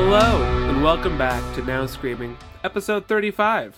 [0.00, 3.76] Hello, and welcome back to Now Screaming, episode 35.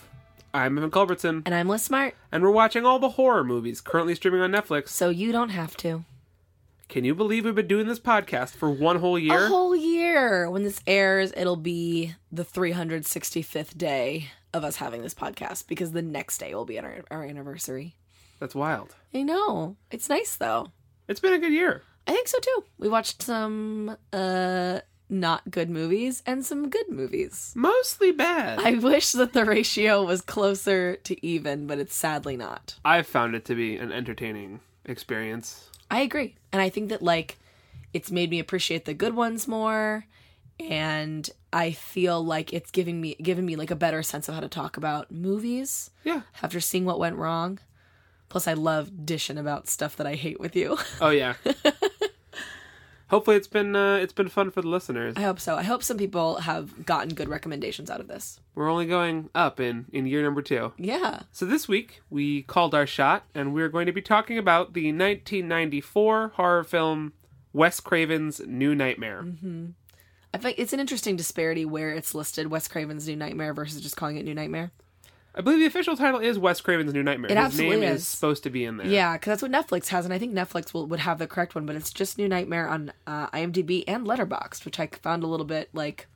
[0.53, 4.13] I'm Evan Culbertson, And I'm Liz Smart, and we're watching all the horror movies currently
[4.13, 4.89] streaming on Netflix.
[4.89, 6.05] so you don't have to.
[6.89, 9.45] Can you believe we've been doing this podcast for one whole year?
[9.45, 10.47] A whole year.
[10.47, 16.03] When this airs, it'll be the 365th day of us having this podcast because the
[16.03, 17.95] next day will be our, our anniversary.
[18.39, 18.95] That's wild.
[19.11, 19.75] I know.
[19.89, 20.67] It's nice though.
[21.07, 21.81] It's been a good year.
[22.05, 22.63] I think so too.
[22.77, 24.81] We watched some uh
[25.11, 27.51] not good movies and some good movies.
[27.55, 28.59] Mostly bad.
[28.59, 32.75] I wish that the ratio was closer to even, but it's sadly not.
[32.85, 35.69] I've found it to be an entertaining experience.
[35.91, 36.35] I agree.
[36.53, 37.37] And I think that like
[37.93, 40.05] it's made me appreciate the good ones more
[40.59, 44.41] and I feel like it's giving me given me like a better sense of how
[44.41, 46.21] to talk about movies Yeah.
[46.41, 47.59] after seeing what went wrong.
[48.29, 50.77] Plus I love dishing about stuff that I hate with you.
[51.01, 51.33] Oh yeah.
[53.11, 55.15] Hopefully it's been uh, it's been fun for the listeners.
[55.17, 55.57] I hope so.
[55.57, 58.39] I hope some people have gotten good recommendations out of this.
[58.55, 60.73] We're only going up in in year number 2.
[60.77, 61.23] Yeah.
[61.33, 64.93] So this week we called our shot and we're going to be talking about the
[64.93, 67.11] 1994 horror film
[67.51, 69.25] Wes Craven's New Nightmare.
[70.33, 73.97] I think it's an interesting disparity where it's listed Wes Craven's New Nightmare versus just
[73.97, 74.71] calling it New Nightmare.
[75.33, 77.31] I believe the official title is Wes Craven's New Nightmare.
[77.31, 78.07] It His absolutely name is is.
[78.07, 78.87] supposed to be in there.
[78.87, 81.55] Yeah, because that's what Netflix has, and I think Netflix will, would have the correct
[81.55, 85.27] one, but it's just New Nightmare on uh, IMDb and Letterboxd, which I found a
[85.27, 86.07] little bit like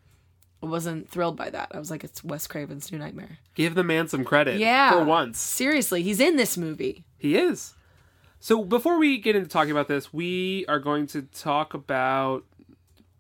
[0.62, 1.72] I wasn't thrilled by that.
[1.74, 3.38] I was like, it's Wes Craven's New Nightmare.
[3.54, 4.60] Give the man some credit.
[4.60, 5.40] Yeah, For once.
[5.40, 7.06] seriously, he's in this movie.
[7.18, 7.74] He is.
[8.40, 12.44] So before we get into talking about this, we are going to talk about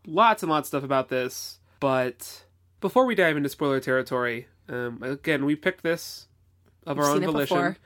[0.05, 1.59] lots and lots of stuff about this.
[1.79, 2.43] But
[2.81, 6.27] before we dive into spoiler territory, um, again, we picked this
[6.85, 7.77] of our We've own volition.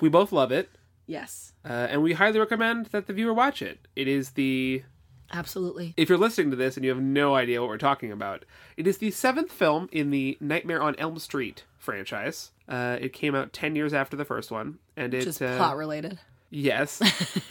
[0.00, 0.70] we both love it,
[1.10, 3.88] Yes, uh, and we highly recommend that the viewer watch it.
[3.96, 4.84] It is the
[5.32, 5.92] absolutely.
[5.96, 8.44] if you're listening to this and you have no idea what we're talking about,
[8.76, 12.52] it is the seventh film in the Nightmare on Elm Street franchise.
[12.68, 15.76] Uh, it came out ten years after the first one, and it Just uh, plot
[15.76, 16.20] related.
[16.48, 17.00] Yes.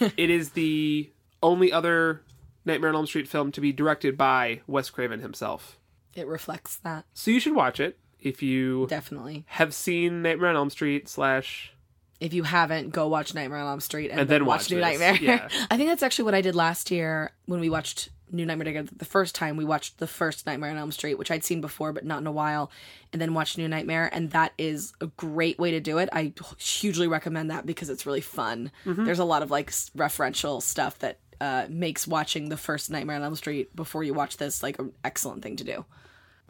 [0.16, 1.10] it is the
[1.42, 2.22] only other
[2.64, 5.78] Nightmare on Elm Street film to be directed by Wes Craven himself.
[6.14, 9.44] It reflects that So you should watch it if you definitely.
[9.48, 11.72] have seen Nightmare on Elm Street slash
[12.20, 14.76] If you haven't, go watch Nightmare on Elm Street and, And then, watch, watch New
[14.76, 15.00] this.
[15.00, 15.18] Nightmare.
[15.20, 15.48] Yeah.
[15.70, 18.90] I think that's actually what I did last year when we watched New Nightmare together.
[18.96, 21.92] The first time we watched the first Nightmare on Elm Street, which I'd seen before
[21.92, 22.70] but not in a while,
[23.12, 26.08] and then watched New Nightmare, and that is a great way to do it.
[26.12, 28.70] I hugely recommend that because it's really fun.
[28.84, 33.22] There's a lot of like referential stuff that uh, makes watching the first Nightmare on
[33.22, 35.84] Elm Street before you watch this like an excellent thing to do.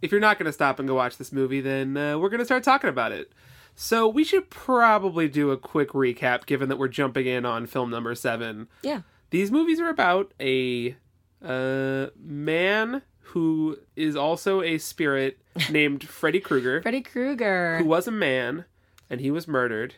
[0.02, 2.38] If you're not going to stop and go watch this movie, then uh, we're going
[2.40, 3.32] to start talking about it.
[3.76, 7.90] So we should probably do a quick recap, given that we're jumping in on film
[7.90, 8.68] number seven.
[8.82, 9.02] Yeah.
[9.30, 10.96] These movies are about a
[11.42, 15.38] uh, man who is also a spirit
[15.70, 17.78] named Freddy Krueger, Freddy Krueger.
[17.78, 18.64] who was a man
[19.08, 19.94] and he was murdered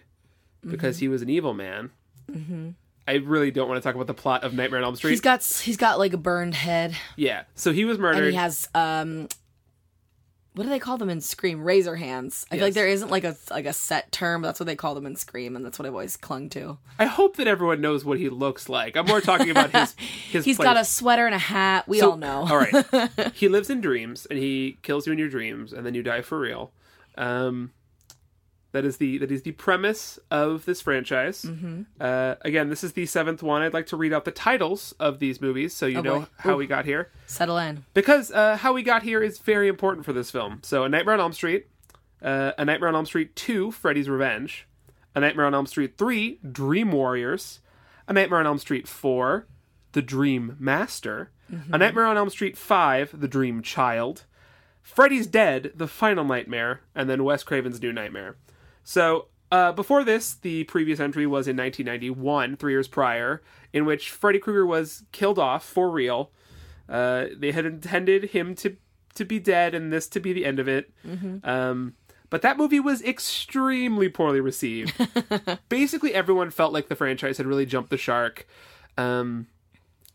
[0.66, 1.00] because Mm-hmm.
[1.04, 1.90] he was an evil man.
[2.30, 2.70] Mm-hmm.
[3.08, 5.10] I really don't want to talk about the plot of Nightmare on Elm Street.
[5.10, 6.94] He's got he's got like a burned head.
[7.16, 8.16] yeah, so he was murdered.
[8.18, 8.30] and murdered.
[8.32, 9.26] he has um
[10.54, 13.24] what do they call them in scream razor hands i feel like there isn't like
[13.24, 15.78] a like a set term but that's what they call them in scream and that's
[15.78, 18.96] what i've always clung to I hope that everyone knows what he looks like.
[18.96, 19.94] I'm more talking about his
[20.30, 20.44] his.
[20.44, 20.66] he's place.
[20.66, 23.10] got a sweater and a hat we So- all know all right.
[23.34, 26.20] he lives in dreams, and he kills you in your dreams, and then you die
[26.22, 26.70] for real.
[27.16, 27.72] Um,
[28.72, 31.42] that is the that is the premise of this franchise.
[31.42, 31.82] Mm-hmm.
[32.00, 33.62] Uh, again, this is the seventh one.
[33.62, 36.26] I'd like to read out the titles of these movies, so you know Oh, boy.
[36.38, 40.04] how we got here, settle in because uh, how we got here is very important
[40.04, 40.60] for this film.
[40.62, 41.66] So, A Nightmare on Elm Street,
[42.22, 44.66] uh, A Nightmare on Elm Street Two, Freddy's Revenge,
[45.14, 47.60] A Nightmare on Elm Street Three, Dream Warriors,
[48.08, 49.46] A Nightmare on Elm Street Four,
[49.92, 51.30] The Dream Master,
[51.70, 54.24] A Nightmare on Elm Street 5, The Dream Child,
[54.80, 58.36] Freddy's Dead, The Final Nightmare, and then Wes Craven's New Nightmare.
[58.84, 63.42] So, uh, before this, the previous entry was in 1991, three years prior,
[63.72, 66.30] in which Freddy Krueger was killed off for real.
[66.88, 68.76] Uh, they had intended him to
[69.14, 70.90] to be dead and this to be the end of it.
[71.44, 71.94] Um,
[72.30, 74.94] but that movie was extremely poorly received.
[75.68, 78.46] Basically, everyone felt like the franchise had really jumped the shark.
[78.96, 79.48] Um,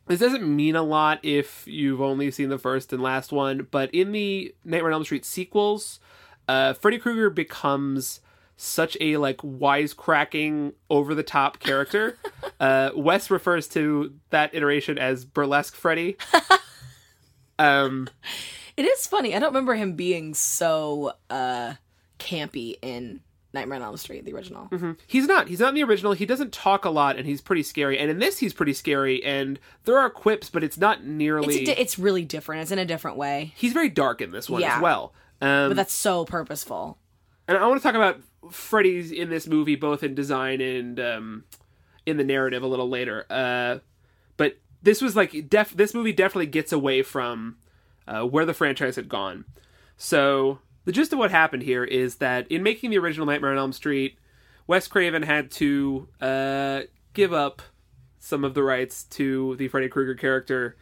[0.08, 3.94] this doesn't mean a lot if you've only seen the first and last one, but
[3.94, 6.00] in the Nightmare on Elm Street sequels,
[6.48, 8.22] uh, Freddy Krueger becomes
[8.58, 12.18] such a like wisecracking, over the top character.
[12.60, 16.18] uh, Wes refers to that iteration as burlesque Freddy.
[17.60, 18.08] um,
[18.76, 21.74] it is funny i don't remember him being so uh
[22.20, 23.22] campy in
[23.54, 24.70] Nightmare on Elm Street, the original.
[25.08, 25.48] He's not.
[25.48, 26.12] He's not in the original.
[26.12, 27.98] He doesn't talk a lot, and he's pretty scary.
[27.98, 29.24] And in this, he's pretty scary.
[29.24, 31.56] And there are quips, but it's not nearly.
[31.56, 32.64] It's, di- it's really different.
[32.64, 34.76] It's in a different way, he's very dark in this one Yeah.
[34.76, 35.14] as well.
[35.42, 36.98] Um, but that's so purposeful.
[37.48, 38.20] and I want to talk about
[38.52, 41.44] Freddy's in this movie, both in design and um,
[42.06, 43.26] in the narrative, a little later.
[43.30, 43.80] Uh,
[44.38, 47.58] but this was like def- this movie definitely gets away from
[48.08, 49.46] uh, where the franchise had gone.
[49.98, 53.58] So the gist of what happened here is that in making the original Nightmare on
[53.58, 54.18] Elm Street,
[54.68, 56.82] Wes Craven had to uh,
[57.14, 57.62] give up
[58.20, 60.76] some of the rights to the Freddy Krueger character.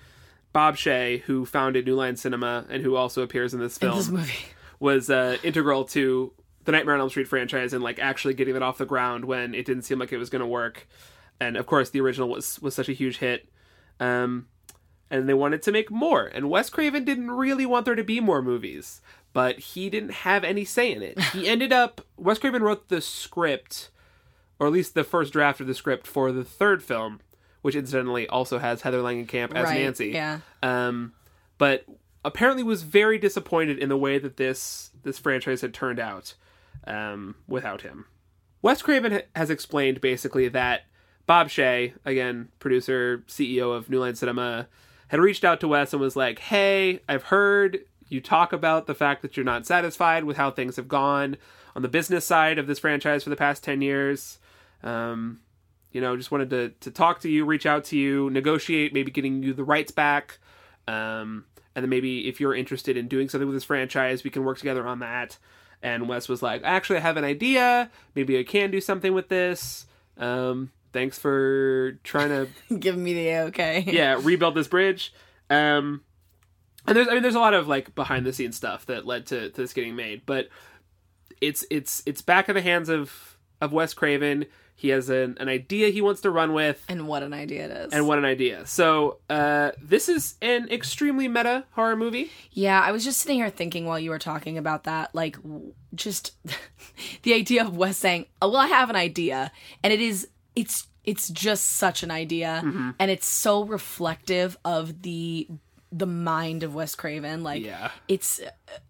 [0.54, 3.98] Bob Shaye, who founded New Line Cinema and who also appears in this In film,
[3.98, 4.34] this movie.
[4.80, 6.32] was uh, integral to
[6.66, 9.56] the Nightmare on Elm Street franchise and like actually getting it off the ground when
[9.56, 10.88] it didn't seem like it was going to work.
[11.40, 13.50] And of course, the original was was such a huge hit,
[14.00, 14.48] um,
[15.10, 16.26] and they wanted to make more.
[16.26, 19.02] And Wes Craven didn't really want there to be more movies,
[19.34, 21.20] but he didn't have any say in it.
[21.34, 23.90] He ended up Wes Craven wrote the script,
[24.60, 27.20] or at least the first draft of the script for the third film,
[27.62, 29.82] which incidentally also has Heather Langenkamp as right.
[29.82, 30.40] Nancy Yeah.
[30.64, 31.14] um,
[31.58, 31.86] but
[32.24, 36.34] apparently was very disappointed in the way that this this franchise had turned out
[36.88, 38.06] um, without him.
[38.62, 40.86] Wes Craven has explained basically that
[41.28, 44.68] Bob Shaye, again producer CEO of New Line Cinema,
[45.10, 47.80] had reached out to Wes and was like, "Hey, I've heard
[48.10, 51.38] you talk about the fact that you're not satisfied with how things have gone
[51.76, 54.40] on the business side of this franchise for the past ten years."
[54.84, 55.42] Um,
[55.92, 59.12] you know, just wanted to to talk to you, reach out to you, negotiate, maybe
[59.12, 60.40] getting you the rights back.
[60.88, 61.46] Um,
[61.76, 64.58] and then maybe if you're interested in doing something with this franchise, we can work
[64.58, 65.38] together on that.
[65.82, 67.90] And Wes was like, actually, I have an idea.
[68.16, 69.86] Maybe I can do something with this.
[70.18, 72.48] Um, thanks for trying to,
[72.80, 73.84] Give me the okay.
[73.86, 75.14] yeah, rebuild this bridge.
[75.50, 76.02] Um,
[76.88, 79.26] and there's, I mean, there's a lot of like behind the scenes stuff that led
[79.28, 80.50] to, to this getting made, but
[81.42, 84.46] it's, it's, it's back in the hands of, of Wes Craven.
[84.78, 86.84] He has an, an idea he wants to run with.
[86.90, 87.94] And what an idea it is.
[87.94, 88.66] And what an idea.
[88.66, 92.30] So, uh, this is an extremely meta horror movie.
[92.52, 95.38] Yeah, I was just sitting here thinking while you were talking about that, like,
[95.96, 96.34] just
[97.24, 99.52] the idea of Wes saying, oh, "Well, I have an idea,"
[99.82, 102.90] and it is, it's, it's just such an idea, Mm-hmm.
[103.00, 105.48] and it's so reflective of the
[105.92, 107.42] the mind of Wes Craven.
[107.44, 107.92] Like, Yeah.
[108.10, 108.42] it's,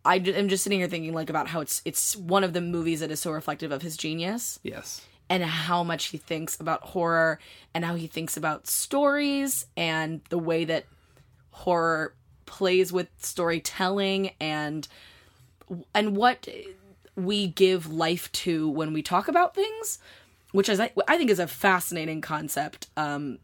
[0.04, 3.02] I, am just sitting here thinking like about how it's it's one of the movies
[3.02, 5.02] that is so reflective of his genius Yes.
[5.30, 7.40] And how much he thinks about horror
[7.74, 10.86] and how he thinks about stories and the way that
[11.52, 12.14] horror
[12.46, 14.88] plays with storytelling and
[15.94, 16.48] and what
[17.16, 20.00] we give life to when we talk about things
[20.52, 23.40] which is I, think is a fascinating concept um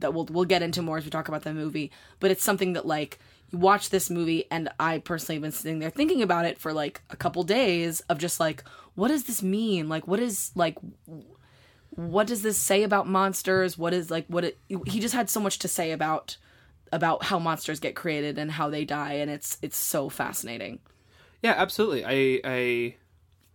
[0.00, 1.90] that we'll we'll get into more as we talk about the movie.
[2.20, 3.18] But it's something that like
[3.50, 6.72] you watch this movie and I personally have been sitting there thinking about it for
[6.72, 8.64] like a couple days of just like
[8.96, 10.76] what does this mean like what is like
[11.90, 15.40] what does this say about monsters what is like what it he just had so
[15.40, 16.36] much to say about
[16.92, 20.78] about how monsters get created and how they die and it's it's so fascinating
[21.42, 22.04] Yeah, absolutely.
[22.04, 22.94] I I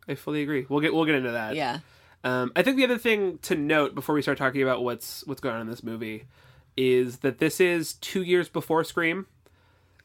[0.08, 0.66] I fully agree.
[0.70, 1.56] We'll get we'll get into that.
[1.56, 1.80] yeah
[2.24, 5.42] Um, I think the other thing to note before we start talking about what's what's
[5.42, 6.26] going on in this movie
[6.78, 9.28] is that this is two years before Scream.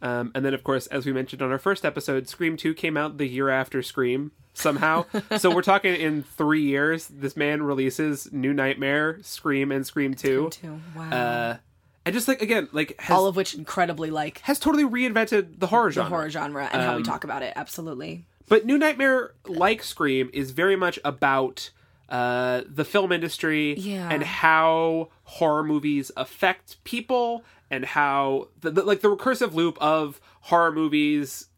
[0.03, 2.97] Um, and then, of course, as we mentioned on our first episode, Scream 2 came
[2.99, 5.05] out the year after Scream somehow.
[5.39, 10.49] so we're talking in three years, this man releases New Nightmare, Scream, and Scream 2.
[10.51, 11.57] too wow Uh,
[12.05, 15.67] and just like, again, like, has, all of which incredibly like has totally reinvented the
[15.67, 16.09] horror the genre.
[16.11, 20.31] horror genre and how we Um, talk about it absolutely But New Nightmare, like Scream,
[20.33, 21.71] is very much about
[22.09, 24.09] uh, the film industry Yeah.
[24.09, 30.21] and how horror movies affect people and how the, the, like the recursive loop of
[30.43, 31.49] horror movies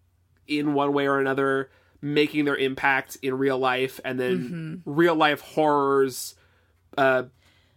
[0.46, 1.68] in one way or another
[2.00, 4.74] making their impact in real life and then Mm-hmm.
[4.90, 6.34] real life horrors
[6.96, 7.24] uh,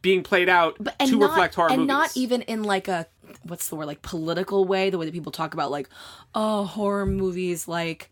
[0.01, 1.88] being played out and to not, reflect horror and movies.
[1.88, 3.08] not even in like a
[3.44, 5.88] what's the word like political way the way that people talk about like
[6.36, 8.10] oh horror movies like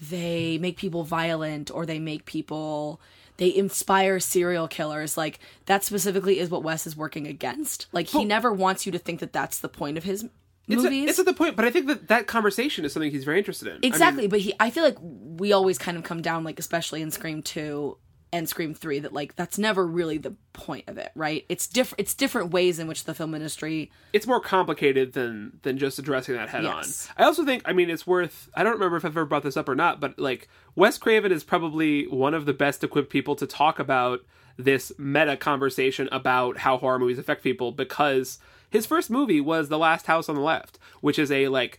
[0.00, 3.00] they make people violent or they make people
[3.36, 8.24] they inspire serial killers like that specifically is what wes is working against like he
[8.24, 10.26] never wants you to think that that's the point of his
[10.68, 13.10] it's, a- movies it's at the point, but I think that that conversation is something
[13.10, 13.72] he's very interested in.
[13.72, 16.58] I mean, exactly but he i feel like we always kind of come down like
[16.58, 17.96] especially in scream 2
[18.30, 22.00] and scream 3 that like that's never really the point of it right it's different
[22.00, 26.34] it's different ways in which the film industry it's more complicated than than just addressing
[26.34, 27.08] that head Yes.
[27.16, 27.22] on.
[27.24, 28.50] I also think, I mean, it's worth.
[28.54, 31.32] I don't remember if I've ever brought this up or not, but like Wes Craven
[31.32, 34.20] is probably one of the best equipped people to talk about
[34.58, 38.38] this meta conversation about how horror movies affect people because
[38.70, 41.78] his first movie was The Last House on the Left, which is a like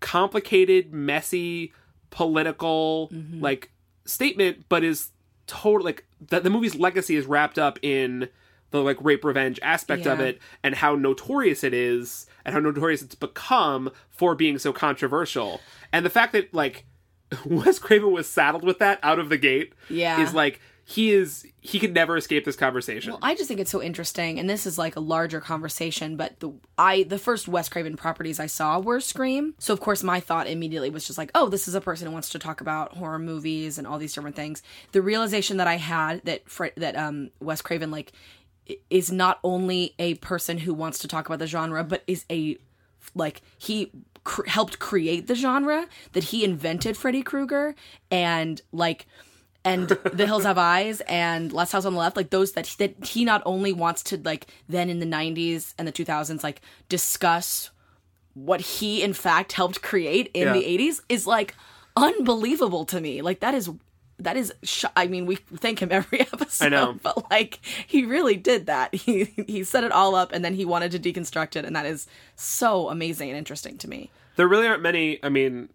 [0.00, 1.72] complicated, messy,
[2.10, 3.40] political mm-hmm.
[3.40, 3.70] like
[4.04, 5.10] statement, but is
[5.46, 8.28] total like that the movie's legacy is wrapped up in
[8.70, 13.00] the like rape revenge aspect of it and how notorious it is and how notorious
[13.00, 15.60] it's become for being so controversial.
[15.92, 16.84] And the fact that like
[17.46, 20.20] Wes Craven was saddled with that out of the gate Yeah.
[20.20, 23.10] is like he is he could never escape this conversation.
[23.10, 26.16] Well, I just think it's so interesting, and this is like a larger conversation.
[26.16, 30.04] But the I the first Wes Craven properties I saw were Scream, so of course
[30.04, 32.60] my thought immediately was just like, oh, this is a person who wants to talk
[32.60, 34.62] about horror movies and all these different things.
[34.92, 38.12] The realization that I had that Fre- that um Wes Craven like
[38.88, 42.58] is not only a person who wants to talk about the genre, but is a
[43.16, 43.90] like he
[44.22, 47.74] cr- helped create the genre that he invented Freddy Krueger
[48.08, 49.06] and like
[49.66, 52.94] and The Hills Have Eyes and Last House on the Left, like those that that
[53.04, 57.70] he not only wants to like then in the '90s and the 2000s like discuss
[58.34, 60.52] what he in fact helped create in Yeah.
[60.54, 61.54] the '80s is like
[61.96, 63.22] unbelievable to me.
[63.22, 63.70] Like that is
[64.18, 66.66] that is sh- I mean we thank him every episode.
[66.66, 66.96] I know.
[67.02, 68.94] but like he really did that.
[68.94, 71.86] He he set it all up and then he wanted to deconstruct it, and that
[71.86, 74.10] is so amazing and interesting to me.
[74.36, 75.18] there really aren't many.
[75.22, 75.68] I mean,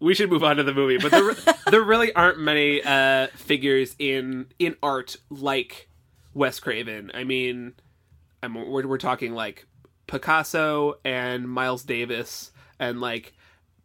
[0.00, 1.34] we should move on to the movie, but there
[1.70, 5.88] there really aren't many uh, figures in in art like
[6.34, 7.10] Wes Craven.
[7.14, 7.74] I mean,
[8.42, 9.66] I'm, we're we're talking like
[10.06, 13.34] Picasso and Miles Davis and like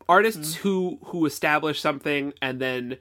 [0.08, 2.98] artists who who established something and then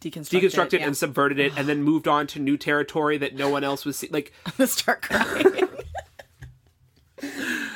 [0.00, 0.86] Deconstruct, deconstructed it, yeah.
[0.86, 3.96] and subverted it and then moved on to new territory that no one else was
[3.96, 5.68] see- like I'm gonna start crying.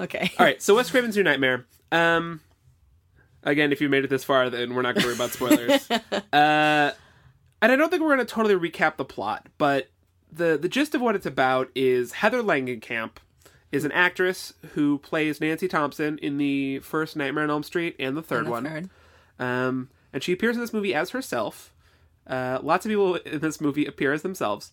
[0.00, 0.30] Okay.
[0.38, 1.66] All right, so Wes Craven's New Nightmare.
[1.90, 2.40] Um,
[3.42, 5.90] again, if you made it this far, then we're not going to worry about spoilers.
[6.32, 6.92] uh,
[7.62, 9.88] and I don't think we're going to totally recap the plot, but
[10.30, 13.12] the the gist of what it's about is Heather Langenkamp
[13.72, 18.16] is an actress who plays Nancy Thompson in the first Nightmare on Elm Street and
[18.16, 18.64] the third The one.
[18.64, 18.90] third.
[19.38, 21.72] Um, and she appears in this movie as herself.
[22.26, 24.72] Uh, lots of people in this movie appear as themselves.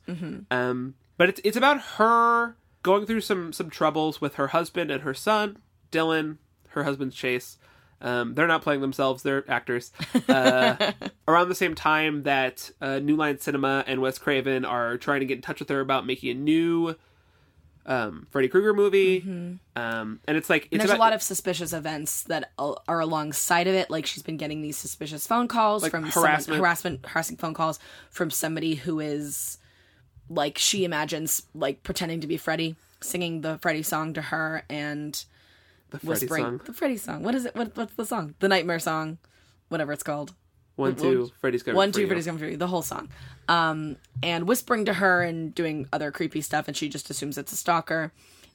[0.52, 5.04] Um, but it's it's about her going through some some troubles with her husband and
[5.04, 5.58] her son,
[5.92, 6.38] Dylan.
[6.70, 7.58] Her husband's Chase.
[8.06, 9.92] Um, they're not playing themselves; they're actors.
[10.30, 10.92] Uh,
[11.28, 15.26] around the same time that uh, New Line Cinema and Wes Craven are trying to
[15.26, 16.96] get in touch with her about making a new
[17.86, 19.22] um, Freddy Krueger movie.
[19.76, 23.00] Um, and it's like it's And there's about, a lot of suspicious events that are
[23.00, 23.90] alongside of it.
[23.90, 26.44] Like she's been getting these suspicious phone calls Like from harassment.
[26.44, 29.58] someone, harassment, harassing phone calls from somebody who is
[30.30, 35.24] like she imagines like pretending to be Freddy, singing the Freddy song to her and
[35.96, 36.62] the Freddy whispering song.
[36.66, 37.24] the Freddy song.
[37.24, 37.56] What is it?
[37.56, 38.36] What, what's the song?
[38.40, 39.18] The Nightmare song,
[39.70, 40.34] whatever it's called.
[40.76, 42.08] One, two, Freddy's coming One, for two, you.
[42.08, 42.58] Freddy's coming for you.
[42.58, 43.10] The whole song,
[43.48, 47.54] um, and whispering to her and doing other creepy stuff, and she just assumes it's
[47.54, 48.12] a stalker,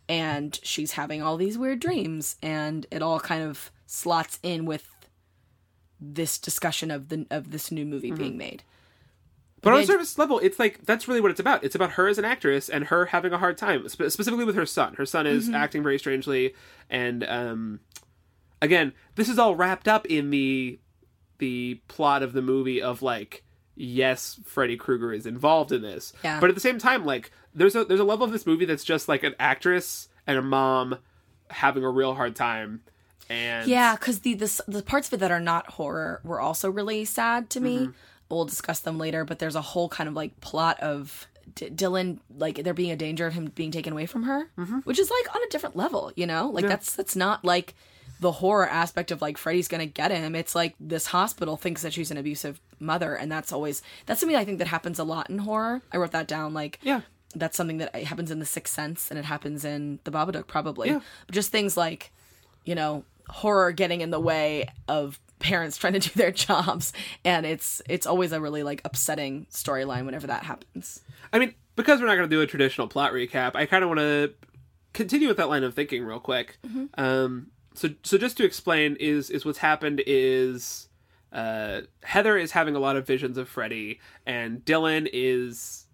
[0.08, 4.86] and she's having all these weird dreams, and it all kind of slots in with
[5.98, 8.62] this discussion of the of this new movie being made.
[9.62, 11.62] But on a surface level, it's like that's really what it's about.
[11.64, 14.54] It's about her as an actress and her having a hard time, spe- specifically with
[14.56, 14.94] her son.
[14.94, 16.54] Her son is acting very strangely,
[16.88, 17.80] and um,
[18.62, 20.78] again, this is all wrapped up in the
[21.38, 26.38] the plot of the movie of like, yes, Freddy Krueger is involved in this, Yeah.
[26.40, 28.84] but at the same time, like, there's a there's a level of this movie that's
[28.84, 30.98] just like an actress and a mom
[31.50, 32.80] having a real hard time,
[33.28, 36.70] and Yeah, because the, the the parts of it that are not horror were also
[36.70, 37.90] really sad to me.
[38.30, 42.18] We'll discuss them later, but there's a whole kind of like plot of D- Dylan,
[42.38, 44.78] like there being a danger of him being taken away from her, mm-hmm.
[44.80, 46.48] which is like on a different level, you know.
[46.48, 47.74] Like that's that's not like
[48.20, 50.34] the horror aspect of like Freddy's gonna get him.
[50.34, 54.36] It's like this hospital thinks that she's an abusive mother, and that's always that's something
[54.36, 55.82] I think that happens a lot in horror.
[55.90, 56.54] I wrote that down.
[56.54, 57.00] Like Yeah.
[57.34, 60.90] that's something that happens in The Sixth Sense, and it happens in The Babadook probably.
[60.90, 61.00] Yeah.
[61.32, 62.12] Just things like
[62.64, 66.92] you know horror getting in the way of parents trying to do their jobs
[67.24, 71.00] and it's it's always a really like upsetting storyline whenever that happens
[71.32, 73.88] I mean, because we're not going to do a traditional plot recap, I kind of
[73.88, 74.34] want to
[74.92, 76.58] continue with that line of thinking real quick.
[76.94, 80.88] Um, so, so just to explain, is is what's happened is
[81.32, 85.86] uh, Heather is having a lot of visions of Freddy, and Dylan is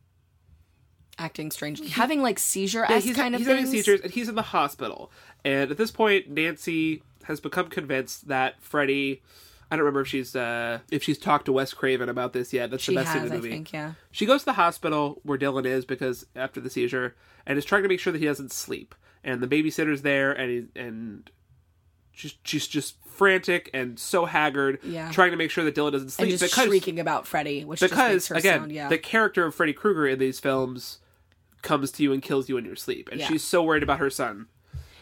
[1.18, 4.28] acting strangely having like seizure yeah, he's, kind of he's things having seizures, and he's
[4.28, 5.10] in the hospital.
[5.44, 9.22] And at this point, Nancy has become convinced that Freddy.
[9.70, 12.70] I don't remember if she's uh, if she's talked to Wes Craven about this yet.
[12.70, 13.50] That's she the best scene has in the i movie.
[13.50, 17.16] think yeah She goes to the hospital where Dylan is because after the seizure,
[17.46, 18.94] and is trying to make sure that he doesn't sleep.
[19.24, 21.28] And the babysitter's there, and he, and
[22.12, 25.10] she's she's just frantic and so haggard, Yeah.
[25.10, 27.80] trying to make sure that Dylan doesn't and sleep just because shrieking about freddy which
[27.80, 30.98] just because again sound yeah the character of Freddy Krueger in these films
[31.62, 33.26] comes to you and kills you in your sleep, and Yeah.
[33.26, 34.46] she's so worried about her son.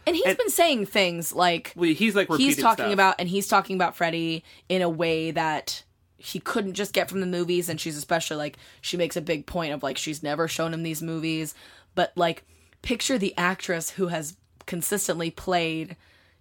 [0.07, 2.93] And he's and- been saying things like Well, he's like he's talking stuff.
[2.93, 5.83] about and he's talking about freddy in a way that
[6.17, 9.47] he couldn't just get from the movies and she's especially like she makes a big
[9.47, 11.55] point of like she's never shown him these movies
[11.95, 12.45] but like
[12.83, 15.97] picture the actress who has consistently played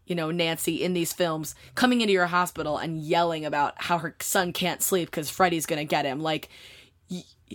[0.06, 4.16] you know Nancy in these films coming into your hospital and yelling about how her
[4.22, 6.50] son can't sleep because Freddy's gonna get him like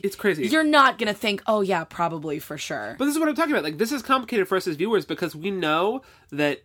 [0.05, 0.47] It's crazy.
[0.49, 3.53] you're not gonna think oh yeah probably for sure But this is what I'm talking
[3.53, 3.65] about.
[3.65, 6.63] Like this is complicated for us as viewers because we know that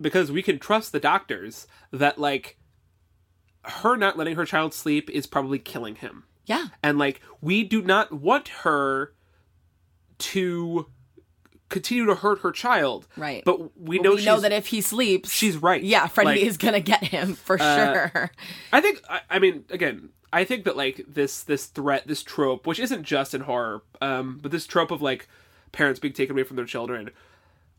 [0.00, 2.56] because we can trust the doctors that like
[3.64, 6.24] her not letting her child sleep is probably killing him.
[6.46, 9.12] yeah And like we do not want her
[10.18, 10.86] to
[11.68, 13.06] continue to hurt her child.
[13.16, 13.44] Right.
[13.44, 15.82] But we know we know that if he sleeps she's right.
[15.82, 17.76] yeah Freddy Like, is gonna get him for uh,
[18.10, 18.30] sure
[18.72, 22.66] I think I, I mean again I think that like this this threat this trope
[22.66, 25.28] which isn't just in horror um but this trope of like
[25.72, 27.10] parents being taken away from their children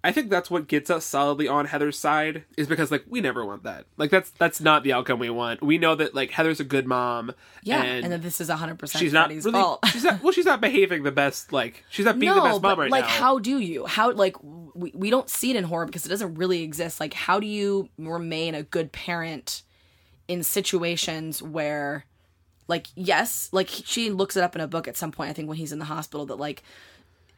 [0.03, 3.45] I think that's what gets us solidly on Heather's side is because like we never
[3.45, 3.85] want that.
[3.97, 5.61] Like that's that's not the outcome we want.
[5.61, 8.97] We know that like Heather's a good mom yeah and, and, then this is 100%
[8.97, 9.85] she's not really fault.
[9.87, 12.61] she's not well she's not behaving the best like she's not being the best mom
[12.61, 13.07] but right like now.
[13.07, 13.85] Like how do you?
[13.85, 16.99] How like we, we don't see it in horror because it doesn't really exist.
[16.99, 19.61] Like how do you remain a good parent
[20.27, 22.05] in situations where
[22.71, 25.47] like yes like she looks it up in a book at some point i think
[25.49, 26.63] when he's in the hospital that like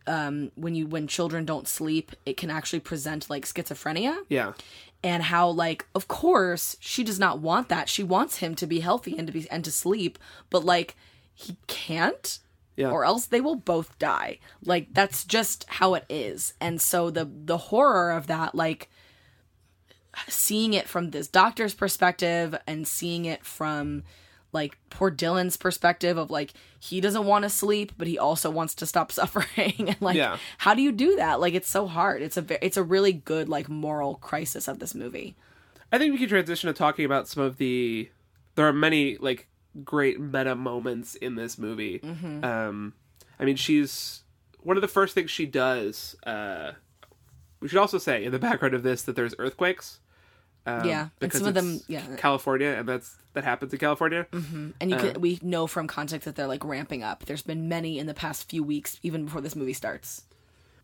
[0.07, 4.15] um when you when children don't sleep it can actually present like schizophrenia.
[4.29, 4.51] Yeah.
[5.11, 7.89] And how like of course she does not want that.
[7.89, 10.95] She wants him to be healthy and to be and to sleep but like
[11.33, 12.39] he can't
[12.75, 12.91] Yeah.
[12.91, 14.39] or else they will both die.
[14.65, 16.53] Like that's just how it is.
[16.59, 18.89] And so the the horror of that like
[20.27, 24.03] seeing it from this doctor's perspective and seeing it from
[24.53, 28.73] like poor Dylan's perspective of like he doesn't want to sleep but he also wants
[28.75, 30.37] to stop suffering and like Yeah.
[30.59, 33.11] how do you do that like it's so hard it's a ve- it's a really
[33.13, 35.35] good like moral crisis of this movie
[35.91, 38.09] I think we can transition to talking about some of the.
[38.55, 39.47] There are many like
[39.83, 41.99] great meta moments in this movie.
[41.99, 42.43] Mm-hmm.
[42.43, 42.93] Um,
[43.39, 44.23] I mean, she's
[44.61, 46.15] one of the first things she does.
[46.25, 46.71] Uh,
[47.59, 49.99] we should also say in the background of this that there's earthquakes.
[50.65, 52.01] Um, Yeah, and because some of them- yeah.
[52.01, 52.15] Mm-hmm.
[52.15, 54.27] California, and that's that happens in California.
[54.31, 54.85] and Uh.
[54.87, 58.05] you can, we know from context that they're like ramping up there's been many in
[58.05, 60.23] the past few weeks even before this movie starts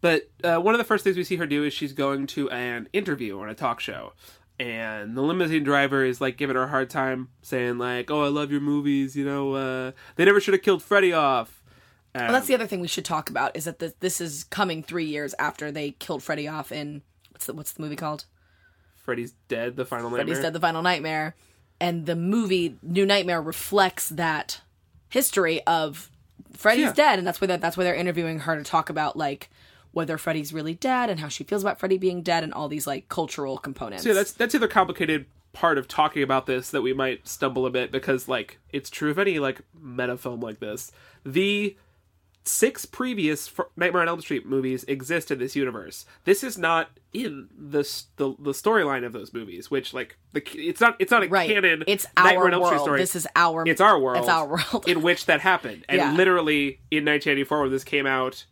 [0.01, 2.49] But uh, one of the first things we see her do is she's going to
[2.49, 4.13] an interview on a talk show.
[4.59, 8.27] And the limousine driver is like giving her a hard time, saying like, "Oh, I
[8.27, 9.15] love your movies.
[9.15, 11.63] You know, uh, they never should have killed Freddy off."
[12.15, 14.43] Um, well that's the other thing we should talk about is that this, this is
[14.45, 18.25] coming three years after they killed freddy off in what's the, what's the movie called
[19.09, 19.75] Freddy's dead.
[19.75, 20.25] The final nightmare.
[20.25, 21.35] Freddy's Dead: The Final Nightmare,
[21.81, 24.61] and the movie New Nightmare reflects that
[25.09, 26.09] history of
[26.53, 26.93] Freddy's Yeah.
[26.93, 29.49] dead, and that's why that, that's why they're interviewing her to talk about like
[29.91, 32.85] whether Freddy's really dead and how she feels about Freddy being dead and all these
[32.85, 34.03] like cultural components.
[34.03, 37.27] So yeah, that's that's the other complicated part of talking about this that we might
[37.27, 40.91] stumble a bit because like it's true of any like meta film like this.
[41.25, 41.75] The
[42.49, 46.05] six previous Nightmare on Elm Street movies exist in this universe.
[46.25, 47.83] This is not in the
[48.17, 51.49] the, the storyline of those movies, which like the it's not it's not a right.
[51.49, 51.83] canon.
[51.87, 52.85] It's Nightmare our on Elm Street world.
[52.85, 52.99] story.
[52.99, 53.63] This is our.
[53.67, 54.19] it's our world.
[54.19, 54.87] It's our world.
[54.87, 56.13] in which that happened, and Yeah.
[56.13, 58.45] literally in 1994 when this came out.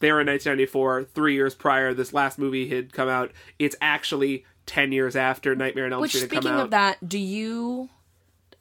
[0.00, 1.04] They were in 1994.
[1.14, 3.30] Three years prior, this last movie had come out.
[3.58, 7.88] It's actually 10 years after Nightmare on Elm Which, Street speaking of that, do you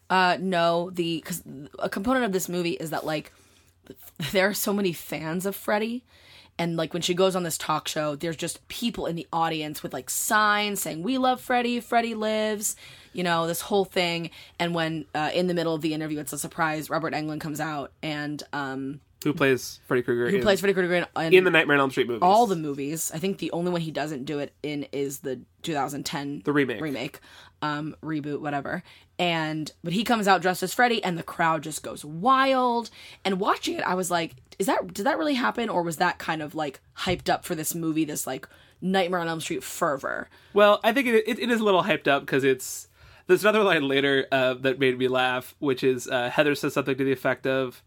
[0.10, 1.44] uh, know the because
[1.80, 3.34] a component of this movie is that like
[4.32, 6.04] there are so many fans of Freddy,
[6.58, 9.82] and like when she goes on this talk show, there's just people in the audience
[9.84, 12.76] with like signs saying "We love Freddy, Freddy lives,"
[13.12, 14.30] you know this whole thing.
[14.60, 16.90] And when uh, in the middle of the interview, it's a surprise.
[16.90, 20.30] Robert Englund comes out and um, who plays Freddy Krueger?
[20.30, 22.22] who in, plays Freddy Krueger in, in, in the Nightmare on Elm Street movies?
[22.22, 23.12] all the movies.
[23.14, 26.82] I think the only one he doesn't do it in is the 2010 The remake.
[26.82, 27.20] remake,
[27.62, 28.84] um, reboot, whatever.
[29.20, 32.90] And but he comes out dressed as Freddy, and the crowd just goes wild.
[33.24, 36.18] And watching it, I was like, "Is that did that really happen, or was that
[36.18, 38.06] kind of like hyped up for this movie?
[38.06, 38.48] This like
[38.82, 42.08] Nightmare on Elm Street fervor." Well, I think it, it, it is a little hyped
[42.08, 42.88] up because it's
[43.28, 46.98] there's another line later uh, that made me laugh, which is uh, Heather says something
[46.98, 47.84] to the effect of,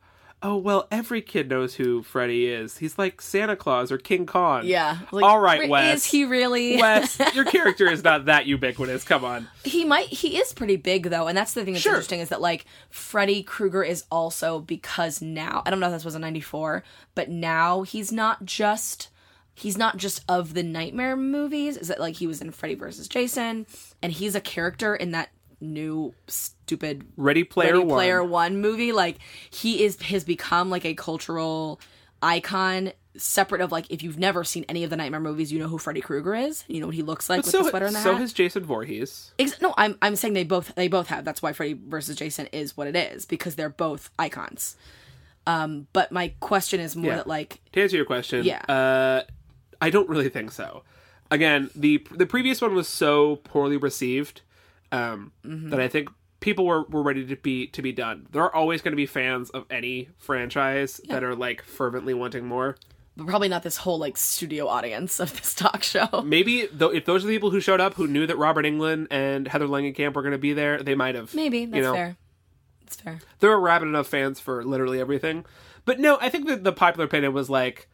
[0.47, 2.79] "Oh well, every kid knows who Freddy is.
[2.79, 4.99] He's like Santa Claus or King Kong." Yeah.
[5.11, 5.99] Like, All right, Wes.
[5.99, 6.77] Is he really?
[6.81, 9.05] Wes, your character is not that ubiquitous.
[9.05, 9.49] Come on.
[9.65, 11.93] he might he is pretty big though and that's the thing that's Sure.
[11.95, 16.05] interesting is that like freddy krueger is also because now i don't know if this
[16.05, 16.85] was in 94
[17.17, 19.09] but now he's not just
[19.55, 23.09] he's not just of the nightmare movies is that like he was in freddy versus
[23.09, 23.67] jason
[24.03, 27.97] and he's a character in that new stupid Ready Player Ready One.
[27.97, 28.93] Player One movie.
[28.93, 29.19] Like
[29.51, 31.81] he is has become like a cultural
[32.23, 35.69] icon separate of like if you've never seen any of the Nightmare movies, you know
[35.69, 36.65] who Freddy Krueger is.
[36.69, 38.21] You know what he looks like with so the sweater and the so hat.
[38.21, 39.33] has Jason Voorhees.
[39.39, 41.25] Ex- no, I'm I'm saying they both they both have.
[41.25, 44.77] That's why Freddy versus Jason is what it is because they're both icons.
[45.47, 47.17] Um, but my question is more Yeah.
[47.19, 48.63] that like To answer your question, Yeah.
[48.69, 49.23] uh,
[49.81, 50.83] I don't really think so.
[51.31, 54.43] Again, the the previous one was so poorly received
[54.97, 55.71] um, Mm-hmm.
[55.71, 56.09] that I think
[56.41, 58.27] people were, were ready to be to be done.
[58.31, 62.47] There are always going to be fans of any franchise that are like fervently wanting
[62.47, 62.77] more.
[63.17, 66.23] but probably not this whole like studio audience of this talk show.
[66.25, 69.07] Maybe though, if those are the people who showed up who knew that Robert Englund
[69.11, 71.35] and Heather Langenkamp were going to be there, they might have.
[71.35, 72.17] Maybe that's you know, fair.
[72.85, 73.19] That's fair.
[73.41, 75.45] There are rabid enough fans for literally everything.
[75.85, 77.89] But no, I think that the popular opinion was like,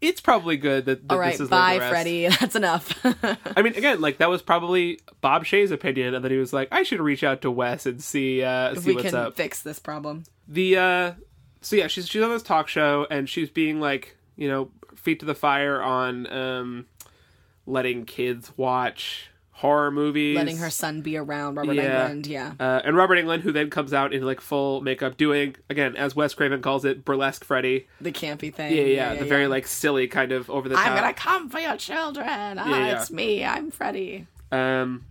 [0.00, 1.90] it's probably good that, that All right, this is bye, like the rest.
[1.90, 2.28] Freddie.
[2.40, 3.06] That's enough.
[3.56, 6.68] I mean, again, like that was probably Bob Shaye's opinion, and then he was like,
[6.70, 9.34] "I should reach out to Wes and see uh, if see we what's can up."
[9.34, 10.24] fix this problem.
[10.46, 11.12] The uh,
[11.60, 15.20] so yeah, she's she's on this talk show, and she's being like, you know, feet
[15.20, 16.86] to the fire on um,
[17.66, 22.08] letting kids watch horror movies, Letting her son be around Robert Yeah.
[22.08, 22.26] Englund.
[22.28, 22.52] Yeah.
[22.60, 26.14] Uh, and Robert Englund, who then comes out in like full makeup, doing again, as
[26.14, 27.88] Wes Craven calls it, burlesque Freddy.
[28.00, 28.72] The campy thing.
[28.76, 30.86] Yeah, yeah, the very like silly kind of over the top.
[30.86, 32.26] I'm gonna come for your children.
[32.28, 33.00] Ah, yeah.
[33.00, 33.44] it's me.
[33.44, 34.26] I'm Freddy.
[34.52, 35.04] Um,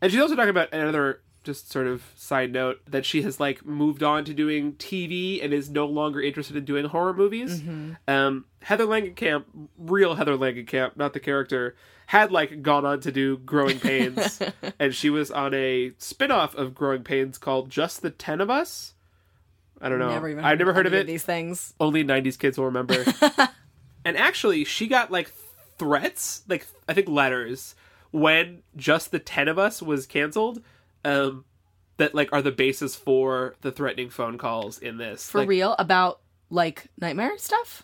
[0.00, 3.64] and she's also talking about another just sort of side note that she has like
[3.66, 7.62] moved on to doing TV and is no longer interested in doing horror movies.
[8.06, 9.44] Um, Heather Langenkamp,
[9.78, 11.76] real Heather Langenkamp, not the character,
[12.08, 14.40] had like gone on to do Growing Pains,
[14.78, 18.94] and she was on a spin-off of Growing Pains called Just the Ten of Us.
[19.78, 20.08] I don't know.
[20.08, 20.42] Never even.
[20.42, 21.06] I've never heard of any it.
[21.06, 21.74] These things.
[21.78, 23.04] Only '90s kids will remember.
[24.06, 25.30] and actually, she got like
[25.76, 27.74] threats, like I think letters,
[28.10, 30.62] when just the ten of us was canceled.
[31.04, 31.44] Um,
[31.98, 35.28] that like are the basis for the threatening phone calls in this.
[35.28, 37.82] For like, real about like nightmare stuff.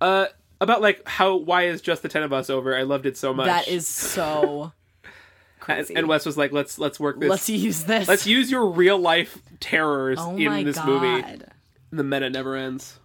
[0.00, 0.26] Uh,
[0.60, 2.76] about like how why is just the ten of us over?
[2.76, 3.46] I loved it so much.
[3.46, 4.72] That is so
[5.04, 5.12] and,
[5.60, 5.94] crazy.
[5.94, 7.28] and Wes was like, let's let's work this.
[7.30, 8.08] Let's use this.
[8.08, 10.86] let's use your real life terrors oh in my this god.
[10.88, 11.42] movie.
[11.92, 12.98] the meta never ends.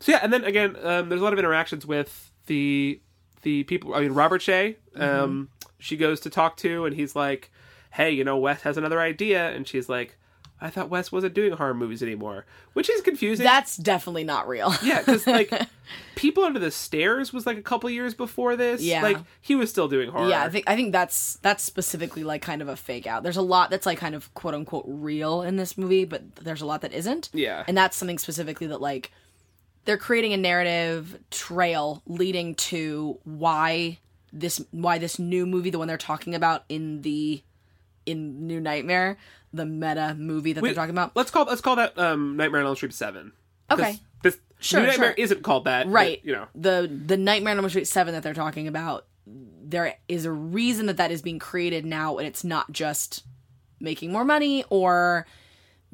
[0.00, 3.00] So yeah, and then again, um, there's a lot of interactions with the
[3.42, 3.94] the people.
[3.94, 5.68] I mean, Robert Shaye, um, Mm-hmm.
[5.78, 7.50] she goes to talk to, and he's like,
[7.92, 10.18] "Hey, you know, Wes has another idea," and she's like,
[10.62, 13.44] "I thought Wes wasn't doing horror movies anymore," which is confusing.
[13.44, 14.74] That's definitely not real.
[14.82, 15.52] yeah, because like,
[16.14, 18.82] People Under the Stairs was like a couple years before this.
[18.82, 19.02] Yeah.
[19.02, 20.28] like he was still doing horror.
[20.28, 23.22] Yeah, I think I think that's that's specifically like kind of a fake out.
[23.22, 26.62] There's a lot that's like kind of quote unquote real in this movie, but there's
[26.62, 27.30] a lot that isn't.
[27.32, 27.64] Yeah.
[27.66, 29.10] And that's something specifically that like
[29.84, 33.98] they're creating a narrative trail leading to why
[34.32, 37.42] this why this new movie, the one they're talking about in the
[38.06, 39.16] in New Nightmare,
[39.52, 41.14] the meta movie that they're talking about.
[41.16, 43.32] Let's call let's call that um, Nightmare on Elm Street Seven.
[43.70, 43.98] Okay.
[44.22, 45.14] This Sure, New Nightmare sure.
[45.24, 45.86] isn't called that.
[45.86, 46.46] but, right you know.
[46.54, 50.86] the the nightmare on elm street 7 that they're talking about there is a reason
[50.86, 53.24] that that is being created now and it's not just
[53.80, 55.26] making more money or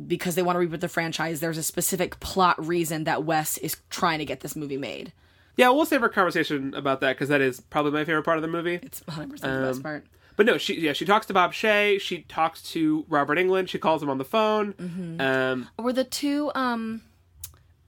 [0.06, 3.76] because they want to reboot the franchise there's a specific plot reason that wes is
[3.88, 5.12] trying to get this movie made
[5.56, 8.42] Yeah, we'll save our conversation about that because that is probably my favorite part of
[8.42, 8.78] the movie.
[8.82, 10.04] it's 100% the Um, best part
[10.38, 12.00] But no, she yeah she talks to Bob Shaye.
[12.00, 13.68] She talks to Robert Englund.
[13.68, 14.72] She calls him on the phone.
[14.74, 15.20] Mm-hmm.
[15.20, 17.02] Um, were the two um